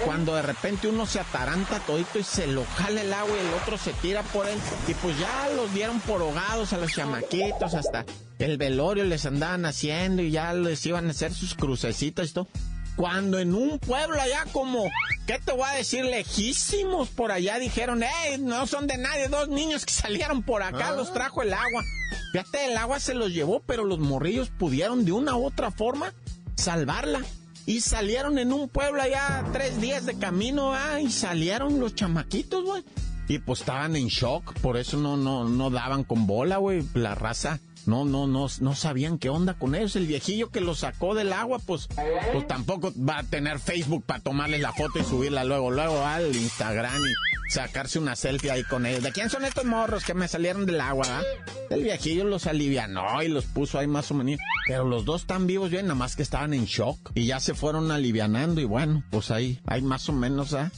cuando 0.04 0.34
de 0.34 0.42
repente 0.42 0.88
uno 0.88 1.06
se 1.06 1.20
ataranta 1.20 1.78
todito 1.78 2.18
y 2.18 2.24
se 2.24 2.48
lo 2.48 2.64
jala 2.64 3.02
el 3.02 3.12
agua 3.12 3.36
y 3.36 3.46
el 3.46 3.54
otro 3.62 3.78
se 3.78 3.92
tira 3.92 4.24
por 4.24 4.48
él, 4.48 4.58
y 4.88 4.94
pues 4.94 5.16
ya 5.20 5.48
los 5.54 5.72
dieron 5.72 6.00
por 6.00 6.20
ahogados 6.20 6.72
a 6.72 6.78
los 6.78 6.92
chamaquitos, 6.92 7.74
hasta 7.74 8.04
el 8.40 8.58
velorio 8.58 9.04
les 9.04 9.24
andaban 9.24 9.66
haciendo 9.66 10.22
y 10.22 10.32
ya 10.32 10.52
les 10.52 10.84
iban 10.84 11.06
a 11.06 11.10
hacer 11.10 11.32
sus 11.32 11.54
crucecitas 11.54 12.30
y 12.30 12.32
todo. 12.32 12.48
Cuando 12.96 13.38
en 13.38 13.54
un 13.54 13.78
pueblo 13.78 14.20
allá 14.20 14.44
como, 14.52 14.90
¿qué 15.26 15.38
te 15.38 15.52
voy 15.52 15.68
a 15.68 15.74
decir? 15.74 16.04
Lejísimos 16.04 17.08
por 17.08 17.30
allá 17.30 17.58
dijeron, 17.58 18.02
¡eh! 18.02 18.38
No 18.38 18.66
son 18.66 18.86
de 18.86 18.96
nadie, 18.96 19.28
dos 19.28 19.48
niños 19.48 19.84
que 19.84 19.92
salieron 19.92 20.42
por 20.42 20.62
acá, 20.62 20.92
los 20.92 21.12
trajo 21.12 21.42
el 21.42 21.52
agua. 21.52 21.84
Fíjate, 22.32 22.66
el 22.66 22.76
agua 22.76 22.98
se 22.98 23.14
los 23.14 23.32
llevó, 23.32 23.60
pero 23.60 23.84
los 23.84 23.98
morrillos 23.98 24.48
pudieron 24.48 25.04
de 25.04 25.12
una 25.12 25.36
u 25.36 25.44
otra 25.44 25.70
forma 25.70 26.14
salvarla. 26.56 27.20
Y 27.66 27.80
salieron 27.80 28.38
en 28.38 28.52
un 28.52 28.68
pueblo 28.68 29.02
allá 29.02 29.44
tres 29.52 29.80
días 29.80 30.06
de 30.06 30.16
camino, 30.16 30.72
ah, 30.72 31.00
y 31.00 31.10
salieron 31.10 31.80
los 31.80 31.94
chamaquitos, 31.94 32.64
güey. 32.64 32.84
Y 33.28 33.40
pues 33.40 33.60
estaban 33.60 33.96
en 33.96 34.06
shock, 34.06 34.54
por 34.60 34.76
eso 34.76 34.96
no, 34.96 35.16
no, 35.16 35.48
no 35.48 35.70
daban 35.70 36.04
con 36.04 36.28
bola, 36.28 36.58
güey, 36.58 36.84
la 36.94 37.16
raza 37.16 37.58
no, 37.86 38.04
no, 38.04 38.26
no, 38.26 38.46
no 38.60 38.74
sabían 38.74 39.18
qué 39.18 39.28
onda 39.28 39.54
con 39.54 39.74
ellos. 39.74 39.96
El 39.96 40.06
viejillo 40.06 40.50
que 40.50 40.60
lo 40.60 40.74
sacó 40.74 41.14
del 41.14 41.32
agua, 41.32 41.58
pues, 41.58 41.88
pues 42.32 42.46
tampoco 42.46 42.92
va 42.96 43.18
a 43.18 43.22
tener 43.22 43.58
Facebook 43.58 44.04
para 44.04 44.20
tomarle 44.20 44.58
la 44.58 44.72
foto 44.72 44.98
y 44.98 45.04
subirla 45.04 45.44
luego, 45.44 45.70
luego 45.70 46.04
al 46.04 46.34
Instagram 46.34 47.00
y 47.00 47.52
sacarse 47.52 47.98
una 47.98 48.16
selfie 48.16 48.50
ahí 48.50 48.64
con 48.64 48.86
ellos. 48.86 49.02
¿De 49.02 49.12
quién 49.12 49.30
son 49.30 49.44
estos 49.44 49.64
morros 49.64 50.04
que 50.04 50.14
me 50.14 50.28
salieron 50.28 50.66
del 50.66 50.80
agua? 50.80 51.06
Ah? 51.08 51.22
El 51.70 51.82
viejillo 51.82 52.24
los 52.24 52.46
alivianó 52.46 53.22
y 53.22 53.28
los 53.28 53.44
puso 53.44 53.78
ahí 53.78 53.86
más 53.86 54.10
o 54.10 54.14
menos. 54.14 54.40
Pero 54.66 54.84
los 54.84 55.04
dos 55.04 55.22
están 55.22 55.46
vivos 55.46 55.70
bien, 55.70 55.86
nada 55.86 55.94
más 55.94 56.16
que 56.16 56.22
estaban 56.22 56.54
en 56.54 56.64
shock 56.64 57.12
y 57.14 57.26
ya 57.26 57.40
se 57.40 57.54
fueron 57.54 57.90
alivianando 57.90 58.60
y 58.60 58.64
bueno, 58.64 59.04
pues 59.10 59.30
ahí, 59.30 59.60
hay 59.66 59.82
más 59.82 60.08
o 60.08 60.12
menos, 60.12 60.54
¿ah? 60.54 60.72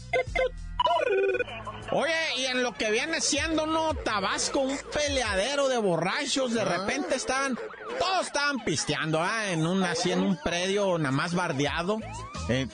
Oye, 1.91 2.13
y 2.37 2.45
en 2.47 2.63
lo 2.63 2.75
que 2.75 2.91
viene 2.91 3.21
siendo, 3.21 3.67
¿no? 3.67 3.95
Tabasco, 3.95 4.61
un 4.61 4.79
peleadero 4.93 5.69
de 5.69 5.79
borrachos, 5.79 6.53
de 6.53 6.65
repente 6.65 7.15
estaban, 7.15 7.59
todos 7.99 8.27
estaban 8.27 8.63
pisteando, 8.65 9.23
¿ah? 9.23 9.51
En 9.51 9.67
un, 9.67 9.83
así, 9.83 10.13
en 10.13 10.21
un 10.21 10.39
predio 10.43 10.99
nada 10.99 11.13
más 11.13 11.35
bardeado, 11.35 11.99
eh, 12.51 12.67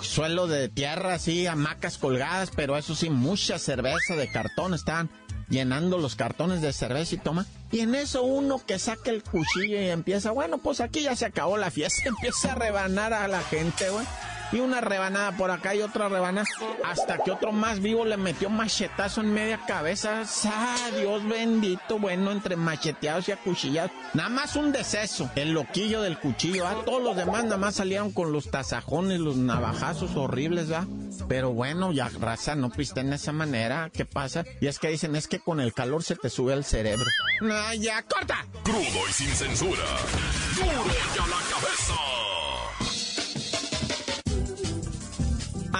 suelo 0.00 0.46
de 0.46 0.68
tierra, 0.68 1.14
así, 1.14 1.46
hamacas 1.46 1.98
colgadas, 1.98 2.50
pero 2.54 2.76
eso 2.76 2.94
sí, 2.94 3.10
mucha 3.10 3.58
cerveza 3.58 4.14
de 4.16 4.30
cartón, 4.30 4.74
estaban 4.74 5.10
llenando 5.48 5.98
los 5.98 6.14
cartones 6.14 6.62
de 6.62 6.72
cerveza 6.72 7.16
y 7.16 7.18
toma. 7.18 7.46
Y 7.72 7.80
en 7.80 7.96
eso 7.96 8.22
uno 8.22 8.64
que 8.64 8.78
saca 8.78 9.10
el 9.10 9.24
cuchillo 9.24 9.80
y 9.80 9.88
empieza, 9.88 10.30
bueno, 10.30 10.58
pues 10.58 10.80
aquí 10.80 11.02
ya 11.02 11.16
se 11.16 11.26
acabó 11.26 11.56
la 11.56 11.72
fiesta, 11.72 12.02
empieza 12.08 12.52
a 12.52 12.54
rebanar 12.54 13.12
a 13.12 13.26
la 13.26 13.42
gente, 13.42 13.90
güey 13.90 14.06
y 14.52 14.60
una 14.60 14.80
rebanada 14.80 15.32
por 15.32 15.50
acá 15.50 15.74
y 15.74 15.82
otra 15.82 16.08
rebanada, 16.08 16.46
hasta 16.84 17.18
que 17.18 17.30
otro 17.30 17.52
más 17.52 17.80
vivo 17.80 18.04
le 18.04 18.16
metió 18.16 18.50
machetazo 18.50 19.22
en 19.22 19.32
media 19.32 19.60
cabeza. 19.66 20.22
¡Ah, 20.46 20.90
Dios 20.98 21.26
bendito! 21.26 21.98
Bueno, 21.98 22.30
entre 22.30 22.56
macheteados 22.56 23.28
y 23.28 23.32
acuchillados. 23.32 23.90
Nada 24.14 24.28
más 24.28 24.56
un 24.56 24.72
deceso, 24.72 25.30
el 25.36 25.52
loquillo 25.52 26.02
del 26.02 26.18
cuchillo. 26.18 26.66
¿ah? 26.66 26.82
Todos 26.84 27.02
los 27.02 27.16
demás 27.16 27.44
nada 27.44 27.56
más 27.56 27.76
salieron 27.76 28.12
con 28.12 28.32
los 28.32 28.50
tasajones, 28.50 29.20
los 29.20 29.36
navajazos 29.36 30.14
horribles, 30.16 30.70
¿va? 30.70 30.86
Pero 31.28 31.52
bueno, 31.52 31.92
ya 31.92 32.10
raza, 32.20 32.54
no 32.54 32.70
piste 32.70 33.00
en 33.00 33.12
esa 33.12 33.32
manera. 33.32 33.90
¿Qué 33.92 34.04
pasa? 34.04 34.44
Y 34.60 34.66
es 34.66 34.78
que 34.78 34.88
dicen, 34.88 35.16
es 35.16 35.28
que 35.28 35.40
con 35.40 35.60
el 35.60 35.72
calor 35.72 36.02
se 36.02 36.16
te 36.16 36.28
sube 36.28 36.52
al 36.52 36.64
cerebro. 36.64 37.06
¡Ah, 37.50 37.74
ya, 37.74 38.02
corta! 38.02 38.44
Crudo 38.62 39.08
y 39.08 39.12
sin 39.12 39.28
censura. 39.28 39.82
¡Duro 40.56 40.84
ya 41.16 41.26
la 41.26 41.36
cabeza! 41.50 42.31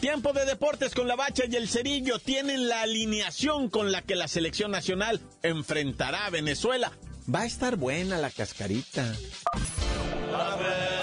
Tiempo 0.02 0.34
de 0.34 0.46
deportes 0.46 0.94
con 0.94 1.08
la 1.08 1.16
bacha 1.16 1.44
y 1.50 1.56
el 1.56 1.70
cerillo 1.70 2.20
tienen 2.20 2.68
la 2.68 2.82
alineación 2.82 3.70
con 3.70 3.92
la 3.92 4.02
que 4.02 4.16
la 4.16 4.28
selección 4.28 4.72
nacional 4.72 5.22
enfrentará 5.42 6.26
a 6.26 6.30
Venezuela. 6.32 6.92
Va 7.34 7.42
a 7.42 7.46
estar 7.46 7.78
buena 7.78 8.18
la 8.18 8.30
cascarita. 8.30 9.16
¡La 10.32 10.56
bacha! 10.56 11.01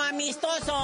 Amistoso 0.00 0.74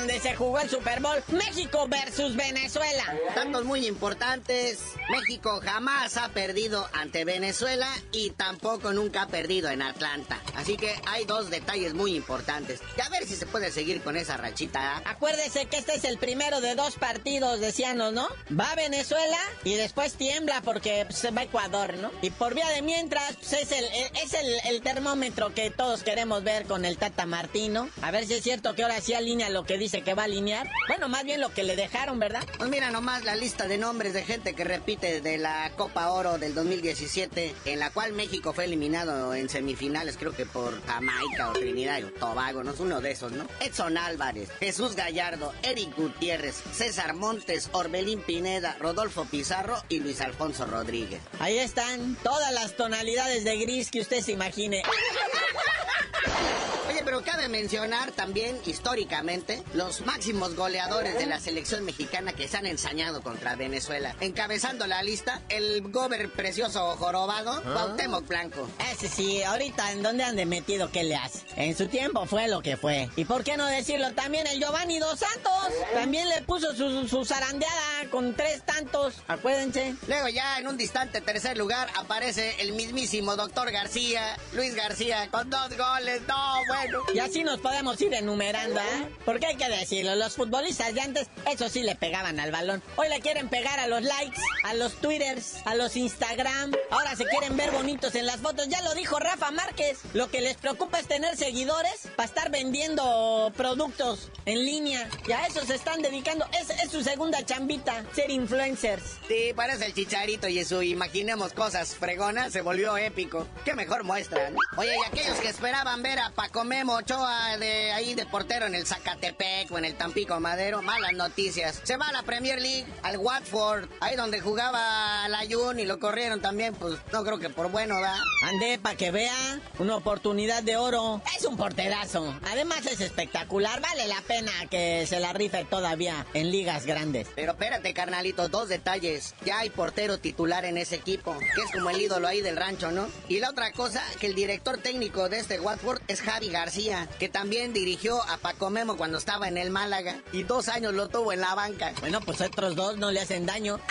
donde 0.00 0.18
se 0.18 0.34
jugó 0.34 0.58
el 0.60 0.70
Super 0.70 1.00
Bowl. 1.00 1.22
México 1.28 1.86
versus 1.86 2.34
Venezuela. 2.34 3.04
Datos 3.34 3.64
muy 3.66 3.86
importantes. 3.86 4.78
México 5.10 5.60
jamás 5.62 6.16
ha 6.16 6.30
perdido 6.30 6.88
ante 6.94 7.26
Venezuela 7.26 7.86
y 8.10 8.30
tampoco 8.30 8.94
nunca 8.94 9.22
ha 9.22 9.26
perdido 9.28 9.68
en 9.68 9.82
Atlanta. 9.82 10.40
Así 10.56 10.78
que 10.78 10.94
hay 11.06 11.26
dos 11.26 11.50
detalles 11.50 11.92
muy 11.92 12.16
importantes. 12.16 12.80
Y 12.96 13.00
a 13.02 13.10
ver 13.10 13.26
si 13.26 13.36
se 13.36 13.44
puede 13.44 13.70
seguir 13.70 14.00
con 14.02 14.16
esa 14.16 14.38
rachita. 14.38 14.96
¿ah? 14.96 15.02
Acuérdese 15.04 15.66
que 15.66 15.76
este 15.76 15.96
es 15.96 16.04
el 16.04 16.16
primero 16.16 16.62
de 16.62 16.74
dos 16.76 16.94
partidos, 16.94 17.60
decíanos, 17.60 18.14
¿no? 18.14 18.26
Va 18.58 18.70
a 18.70 18.76
Venezuela 18.76 19.38
y 19.64 19.74
después 19.74 20.14
tiembla 20.14 20.62
porque 20.62 21.04
pues, 21.06 21.18
se 21.18 21.30
va 21.30 21.42
a 21.42 21.44
Ecuador, 21.44 21.98
¿no? 21.98 22.10
Y 22.22 22.30
por 22.30 22.54
vía 22.54 22.68
de 22.70 22.80
mientras, 22.80 23.36
pues, 23.36 23.52
es, 23.52 23.72
el, 23.72 23.84
es 24.22 24.32
el, 24.32 24.46
el 24.64 24.80
termómetro 24.80 25.52
que 25.52 25.70
todos 25.70 26.02
queremos 26.02 26.42
ver 26.42 26.64
con 26.64 26.86
el 26.86 26.96
Tata 26.96 27.26
Martino. 27.26 27.90
A 28.00 28.10
ver 28.10 28.26
si 28.26 28.32
es 28.34 28.42
cierto 28.42 28.74
que 28.74 28.82
ahora 28.82 29.02
sí 29.02 29.12
alinea 29.12 29.50
lo 29.50 29.64
que 29.64 29.76
dice 29.76 29.89
que 29.90 30.14
va 30.14 30.22
a 30.22 30.24
alinear. 30.26 30.70
Bueno, 30.88 31.08
más 31.08 31.24
bien 31.24 31.40
lo 31.40 31.52
que 31.52 31.64
le 31.64 31.76
dejaron, 31.76 32.18
¿verdad? 32.18 32.46
Pues 32.56 32.70
mira 32.70 32.90
nomás 32.90 33.24
la 33.24 33.34
lista 33.34 33.66
de 33.66 33.78
nombres 33.78 34.12
de 34.12 34.22
gente 34.22 34.54
que 34.54 34.64
repite 34.64 35.20
de 35.20 35.38
la 35.38 35.72
Copa 35.76 36.10
Oro 36.10 36.38
del 36.38 36.54
2017, 36.54 37.54
en 37.64 37.78
la 37.78 37.90
cual 37.90 38.12
México 38.12 38.52
fue 38.52 38.64
eliminado 38.66 39.34
en 39.34 39.48
semifinales, 39.48 40.16
creo 40.16 40.32
que 40.32 40.46
por 40.46 40.80
Jamaica 40.86 41.50
o 41.50 41.52
Trinidad 41.52 42.04
o 42.04 42.10
Tobago, 42.12 42.62
no 42.62 42.72
es 42.72 42.80
uno 42.80 43.00
de 43.00 43.10
esos, 43.10 43.32
¿no? 43.32 43.44
Edson 43.60 43.98
Álvarez, 43.98 44.50
Jesús 44.60 44.94
Gallardo, 44.94 45.52
Eric 45.62 45.96
Gutiérrez, 45.96 46.62
César 46.72 47.14
Montes, 47.14 47.68
Orbelín 47.72 48.20
Pineda, 48.22 48.76
Rodolfo 48.78 49.24
Pizarro 49.24 49.82
y 49.88 50.00
Luis 50.00 50.20
Alfonso 50.20 50.66
Rodríguez. 50.66 51.20
Ahí 51.40 51.58
están 51.58 52.16
todas 52.22 52.52
las 52.52 52.76
tonalidades 52.76 53.44
de 53.44 53.58
gris 53.58 53.90
que 53.90 54.00
usted 54.00 54.20
se 54.20 54.32
imagine. 54.32 54.82
Pero 57.10 57.24
cabe 57.24 57.48
mencionar 57.48 58.12
también 58.12 58.56
históricamente 58.66 59.64
los 59.74 60.02
máximos 60.02 60.54
goleadores 60.54 61.18
de 61.18 61.26
la 61.26 61.40
selección 61.40 61.84
mexicana 61.84 62.34
que 62.34 62.46
se 62.46 62.56
han 62.56 62.66
ensañado 62.66 63.20
contra 63.20 63.56
Venezuela. 63.56 64.14
Encabezando 64.20 64.86
la 64.86 65.02
lista, 65.02 65.42
el 65.48 65.82
gober 65.90 66.30
precioso 66.30 66.94
jorobado, 66.98 67.60
Cuauhtémoc 67.64 68.28
Blanco. 68.28 68.68
Ese 68.92 69.08
sí, 69.08 69.42
ahorita 69.42 69.90
en 69.90 70.04
dónde 70.04 70.22
ande 70.22 70.46
metido, 70.46 70.92
¿qué 70.92 71.02
le 71.02 71.16
hace? 71.16 71.40
En 71.56 71.76
su 71.76 71.88
tiempo 71.88 72.26
fue 72.26 72.46
lo 72.46 72.62
que 72.62 72.76
fue. 72.76 73.10
¿Y 73.16 73.24
por 73.24 73.42
qué 73.42 73.56
no 73.56 73.66
decirlo 73.66 74.12
también 74.12 74.46
el 74.46 74.60
Giovanni 74.60 75.00
Dos 75.00 75.18
Santos? 75.18 75.74
También 75.92 76.28
le 76.28 76.42
puso 76.42 76.76
su, 76.76 77.08
su 77.08 77.24
zarandeada 77.24 78.08
con 78.12 78.36
tres 78.36 78.62
tantos, 78.64 79.14
acuérdense. 79.26 79.96
Luego 80.06 80.28
ya 80.28 80.60
en 80.60 80.68
un 80.68 80.76
distante 80.76 81.20
tercer 81.20 81.58
lugar 81.58 81.88
aparece 81.96 82.54
el 82.60 82.70
mismísimo 82.74 83.34
doctor 83.34 83.72
García, 83.72 84.38
Luis 84.52 84.76
García, 84.76 85.28
con 85.32 85.50
dos 85.50 85.76
goles, 85.76 86.22
no, 86.28 86.54
bueno. 86.68 86.99
Y 87.14 87.18
así 87.18 87.44
nos 87.44 87.60
podemos 87.60 88.00
ir 88.00 88.14
enumerando, 88.14 88.80
¿eh? 88.80 89.08
Porque 89.24 89.46
hay 89.46 89.56
que 89.56 89.68
decirlo, 89.68 90.14
los 90.14 90.36
futbolistas 90.36 90.94
de 90.94 91.00
antes, 91.00 91.28
eso 91.50 91.68
sí 91.68 91.82
le 91.82 91.94
pegaban 91.96 92.40
al 92.40 92.52
balón. 92.52 92.82
Hoy 92.96 93.08
le 93.08 93.20
quieren 93.20 93.48
pegar 93.48 93.78
a 93.80 93.86
los 93.86 94.02
likes, 94.02 94.40
a 94.64 94.74
los 94.74 94.94
twitters, 94.94 95.56
a 95.64 95.74
los 95.74 95.96
Instagram. 95.96 96.72
Ahora 96.90 97.16
se 97.16 97.24
quieren 97.26 97.56
ver 97.56 97.70
bonitos 97.70 98.14
en 98.14 98.26
las 98.26 98.36
fotos. 98.40 98.68
Ya 98.68 98.82
lo 98.82 98.94
dijo 98.94 99.18
Rafa 99.18 99.50
Márquez. 99.50 99.98
Lo 100.14 100.30
que 100.30 100.40
les 100.40 100.56
preocupa 100.56 101.00
es 101.00 101.08
tener 101.08 101.36
seguidores 101.36 102.08
para 102.16 102.28
estar 102.28 102.50
vendiendo 102.50 103.52
productos 103.56 104.30
en 104.46 104.64
línea. 104.64 105.08
Y 105.26 105.32
a 105.32 105.46
eso 105.46 105.64
se 105.64 105.74
están 105.74 106.02
dedicando. 106.02 106.46
Es, 106.60 106.70
es 106.70 106.90
su 106.90 107.02
segunda 107.02 107.44
chambita, 107.44 108.04
ser 108.14 108.30
influencers. 108.30 109.18
Sí, 109.28 109.52
parece 109.54 109.86
el 109.86 109.94
chicharito 109.94 110.48
y 110.48 110.60
imaginemos 110.90 111.52
cosas 111.52 111.94
fregonas 111.96 112.52
se 112.52 112.60
volvió 112.60 112.96
épico. 112.96 113.46
Qué 113.64 113.74
mejor 113.74 114.04
muestra. 114.04 114.50
Oye, 114.76 114.94
y 114.96 115.08
aquellos 115.08 115.38
que 115.38 115.48
esperaban 115.48 116.02
ver 116.02 116.18
a 116.18 116.30
Paco 116.30 116.64
Memo 116.64 116.89
Ochoa 116.90 117.56
de 117.56 117.92
ahí 117.92 118.14
de 118.14 118.26
portero 118.26 118.66
en 118.66 118.74
el 118.74 118.86
Zacatepec 118.86 119.70
o 119.70 119.78
en 119.78 119.84
el 119.84 119.94
Tampico 119.94 120.38
Madero, 120.40 120.82
malas 120.82 121.12
noticias. 121.12 121.80
Se 121.84 121.96
va 121.96 122.08
a 122.08 122.12
la 122.12 122.22
Premier 122.24 122.60
League, 122.60 122.84
al 123.02 123.16
Watford, 123.16 123.88
ahí 124.00 124.16
donde 124.16 124.40
jugaba 124.40 125.28
la 125.28 125.40
Jun 125.48 125.78
y 125.78 125.84
lo 125.84 126.00
corrieron 126.00 126.40
también, 126.40 126.74
pues 126.74 126.98
no 127.12 127.22
creo 127.22 127.38
que 127.38 127.48
por 127.48 127.70
bueno, 127.70 127.94
¿verdad? 127.94 128.18
Ande, 128.42 128.78
para 128.82 128.96
que 128.96 129.10
vea, 129.10 129.60
una 129.78 129.96
oportunidad 129.96 130.62
de 130.62 130.76
oro. 130.76 131.22
Es 131.36 131.44
un 131.44 131.56
porterazo. 131.56 132.34
Además 132.50 132.84
es 132.86 133.00
espectacular, 133.00 133.80
vale 133.80 134.08
la 134.08 134.20
pena 134.22 134.52
que 134.68 135.06
se 135.06 135.20
la 135.20 135.32
rife 135.32 135.64
todavía 135.64 136.26
en 136.34 136.50
ligas 136.50 136.86
grandes. 136.86 137.28
Pero 137.36 137.52
espérate, 137.52 137.94
carnalito, 137.94 138.48
dos 138.48 138.68
detalles. 138.68 139.34
Ya 139.44 139.60
hay 139.60 139.70
portero 139.70 140.18
titular 140.18 140.64
en 140.64 140.76
ese 140.76 140.96
equipo, 140.96 141.36
que 141.38 141.62
es 141.62 141.70
como 141.72 141.90
el 141.90 142.00
ídolo 142.00 142.26
ahí 142.26 142.40
del 142.40 142.56
rancho, 142.56 142.90
¿no? 142.90 143.08
Y 143.28 143.38
la 143.38 143.50
otra 143.50 143.70
cosa, 143.72 144.02
que 144.18 144.26
el 144.26 144.34
director 144.34 144.78
técnico 144.78 145.28
de 145.28 145.38
este 145.38 145.60
Watford 145.60 146.00
es 146.08 146.20
Javi 146.20 146.48
García, 146.48 146.79
que 147.18 147.28
también 147.28 147.72
dirigió 147.72 148.22
a 148.22 148.38
Paco 148.38 148.70
Memo 148.70 148.96
cuando 148.96 149.18
estaba 149.18 149.48
en 149.48 149.58
el 149.58 149.70
Málaga 149.70 150.16
y 150.32 150.44
dos 150.44 150.68
años 150.68 150.94
lo 150.94 151.08
tuvo 151.08 151.32
en 151.32 151.40
la 151.40 151.54
banca. 151.54 151.92
Bueno, 152.00 152.20
pues 152.20 152.40
otros 152.40 152.74
dos 152.74 152.96
no 152.96 153.10
le 153.10 153.20
hacen 153.20 153.46
daño. 153.46 153.80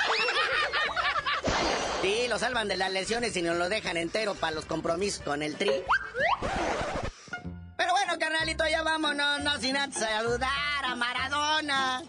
Sí, 2.01 2.27
lo 2.29 2.39
salvan 2.39 2.69
de 2.69 2.77
las 2.77 2.93
lesiones 2.93 3.35
y 3.35 3.41
nos 3.41 3.57
lo 3.57 3.67
dejan 3.67 3.97
entero 3.97 4.33
para 4.33 4.55
los 4.55 4.63
compromisos 4.63 5.21
con 5.21 5.43
el 5.43 5.57
tri. 5.57 5.83
Pero 7.75 7.91
bueno, 7.91 8.17
carnalito, 8.17 8.65
ya 8.69 8.83
vámonos, 8.83 9.41
no 9.41 9.57
sin 9.59 9.75
antes 9.75 9.99
saludar 9.99 10.49
a 10.85 10.95
Maradona, 10.95 11.48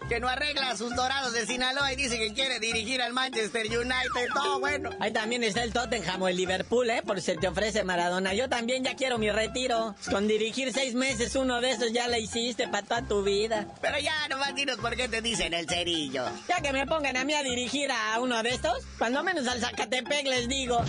que 0.07 0.19
no 0.21 0.29
arregla 0.29 0.77
sus 0.77 0.95
dorados 0.95 1.33
de 1.33 1.45
Sinaloa 1.45 1.91
y 1.91 1.97
dice 1.97 2.17
que 2.17 2.33
quiere 2.33 2.59
dirigir 2.59 3.01
al 3.01 3.11
Manchester 3.11 3.65
United. 3.65 4.29
Todo 4.33 4.61
bueno. 4.61 4.91
Ahí 5.01 5.11
también 5.11 5.43
está 5.43 5.63
el 5.63 5.73
Tottenham 5.73 6.21
o 6.21 6.29
el 6.29 6.37
Liverpool, 6.37 6.89
¿eh? 6.89 7.01
Por 7.05 7.19
si 7.19 7.35
te 7.35 7.49
ofrece 7.49 7.83
Maradona. 7.83 8.33
Yo 8.33 8.47
también 8.47 8.81
ya 8.83 8.95
quiero 8.95 9.17
mi 9.17 9.29
retiro. 9.29 9.93
Con 10.09 10.29
dirigir 10.29 10.71
seis 10.71 10.93
meses, 10.93 11.35
uno 11.35 11.59
de 11.59 11.71
esos 11.71 11.91
ya 11.91 12.07
la 12.07 12.17
hiciste 12.17 12.69
para 12.69 12.87
toda 12.87 13.01
tu 13.01 13.23
vida. 13.23 13.67
Pero 13.81 13.99
ya, 13.99 14.13
nomás 14.29 14.55
dinos 14.55 14.77
por 14.77 14.95
qué 14.95 15.09
te 15.09 15.21
dicen 15.21 15.53
el 15.53 15.67
cerillo. 15.67 16.23
Ya 16.47 16.61
que 16.61 16.71
me 16.71 16.87
pongan 16.87 17.17
a 17.17 17.25
mí 17.25 17.33
a 17.33 17.43
dirigir 17.43 17.91
a 17.91 18.21
uno 18.21 18.41
de 18.43 18.51
estos, 18.51 18.85
cuando 18.97 19.21
menos 19.21 19.45
al 19.47 19.59
Zacatepec 19.59 20.27
les 20.27 20.47
digo. 20.47 20.81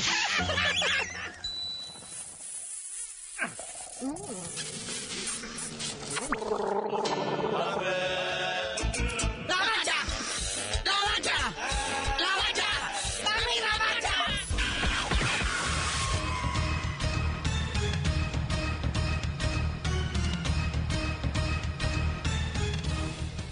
¡La 6.43 7.09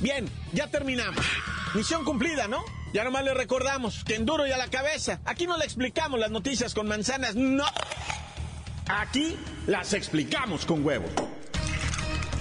Bien, 0.01 0.29
ya 0.53 0.67
terminamos. 0.69 1.25
Misión 1.75 2.05
cumplida, 2.05 2.49
¿no? 2.49 2.65
Ya 2.93 3.05
nomás 3.05 3.25
le 3.25 3.35
recordamos 3.35 4.03
que 4.03 4.17
en 4.17 4.25
duro 4.25 4.47
y 4.47 4.53
a 4.53 4.57
la 4.57 4.69
cabeza. 4.69 5.21
Aquí 5.25 5.47
no 5.47 5.57
le 5.59 5.65
explicamos 5.65 6.19
las 6.19 6.31
noticias 6.31 6.75
con 6.75 6.89
manzanas, 6.89 7.37
no. 7.37 7.65
Aquí 8.89 9.37
las 9.67 9.93
explicamos 9.93 10.67
con 10.67 10.85
huevos. 10.85 11.11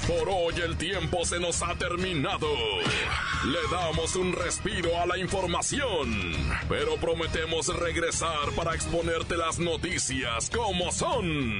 Por 0.08 0.28
hoy 0.28 0.56
el 0.66 0.76
tiempo 0.78 1.24
se 1.24 1.40
nos 1.40 1.62
ha 1.62 1.76
terminado. 1.76 2.48
Le 3.46 3.60
damos 3.72 4.16
un 4.16 4.34
respiro 4.34 5.00
a 5.00 5.06
la 5.06 5.20
información, 5.20 6.36
pero 6.68 6.96
prometemos 6.96 7.68
regresar 7.68 8.50
para 8.56 8.74
exponerte 8.74 9.38
las 9.38 9.60
noticias 9.60 10.50
como 10.50 10.92
son. 10.92 11.60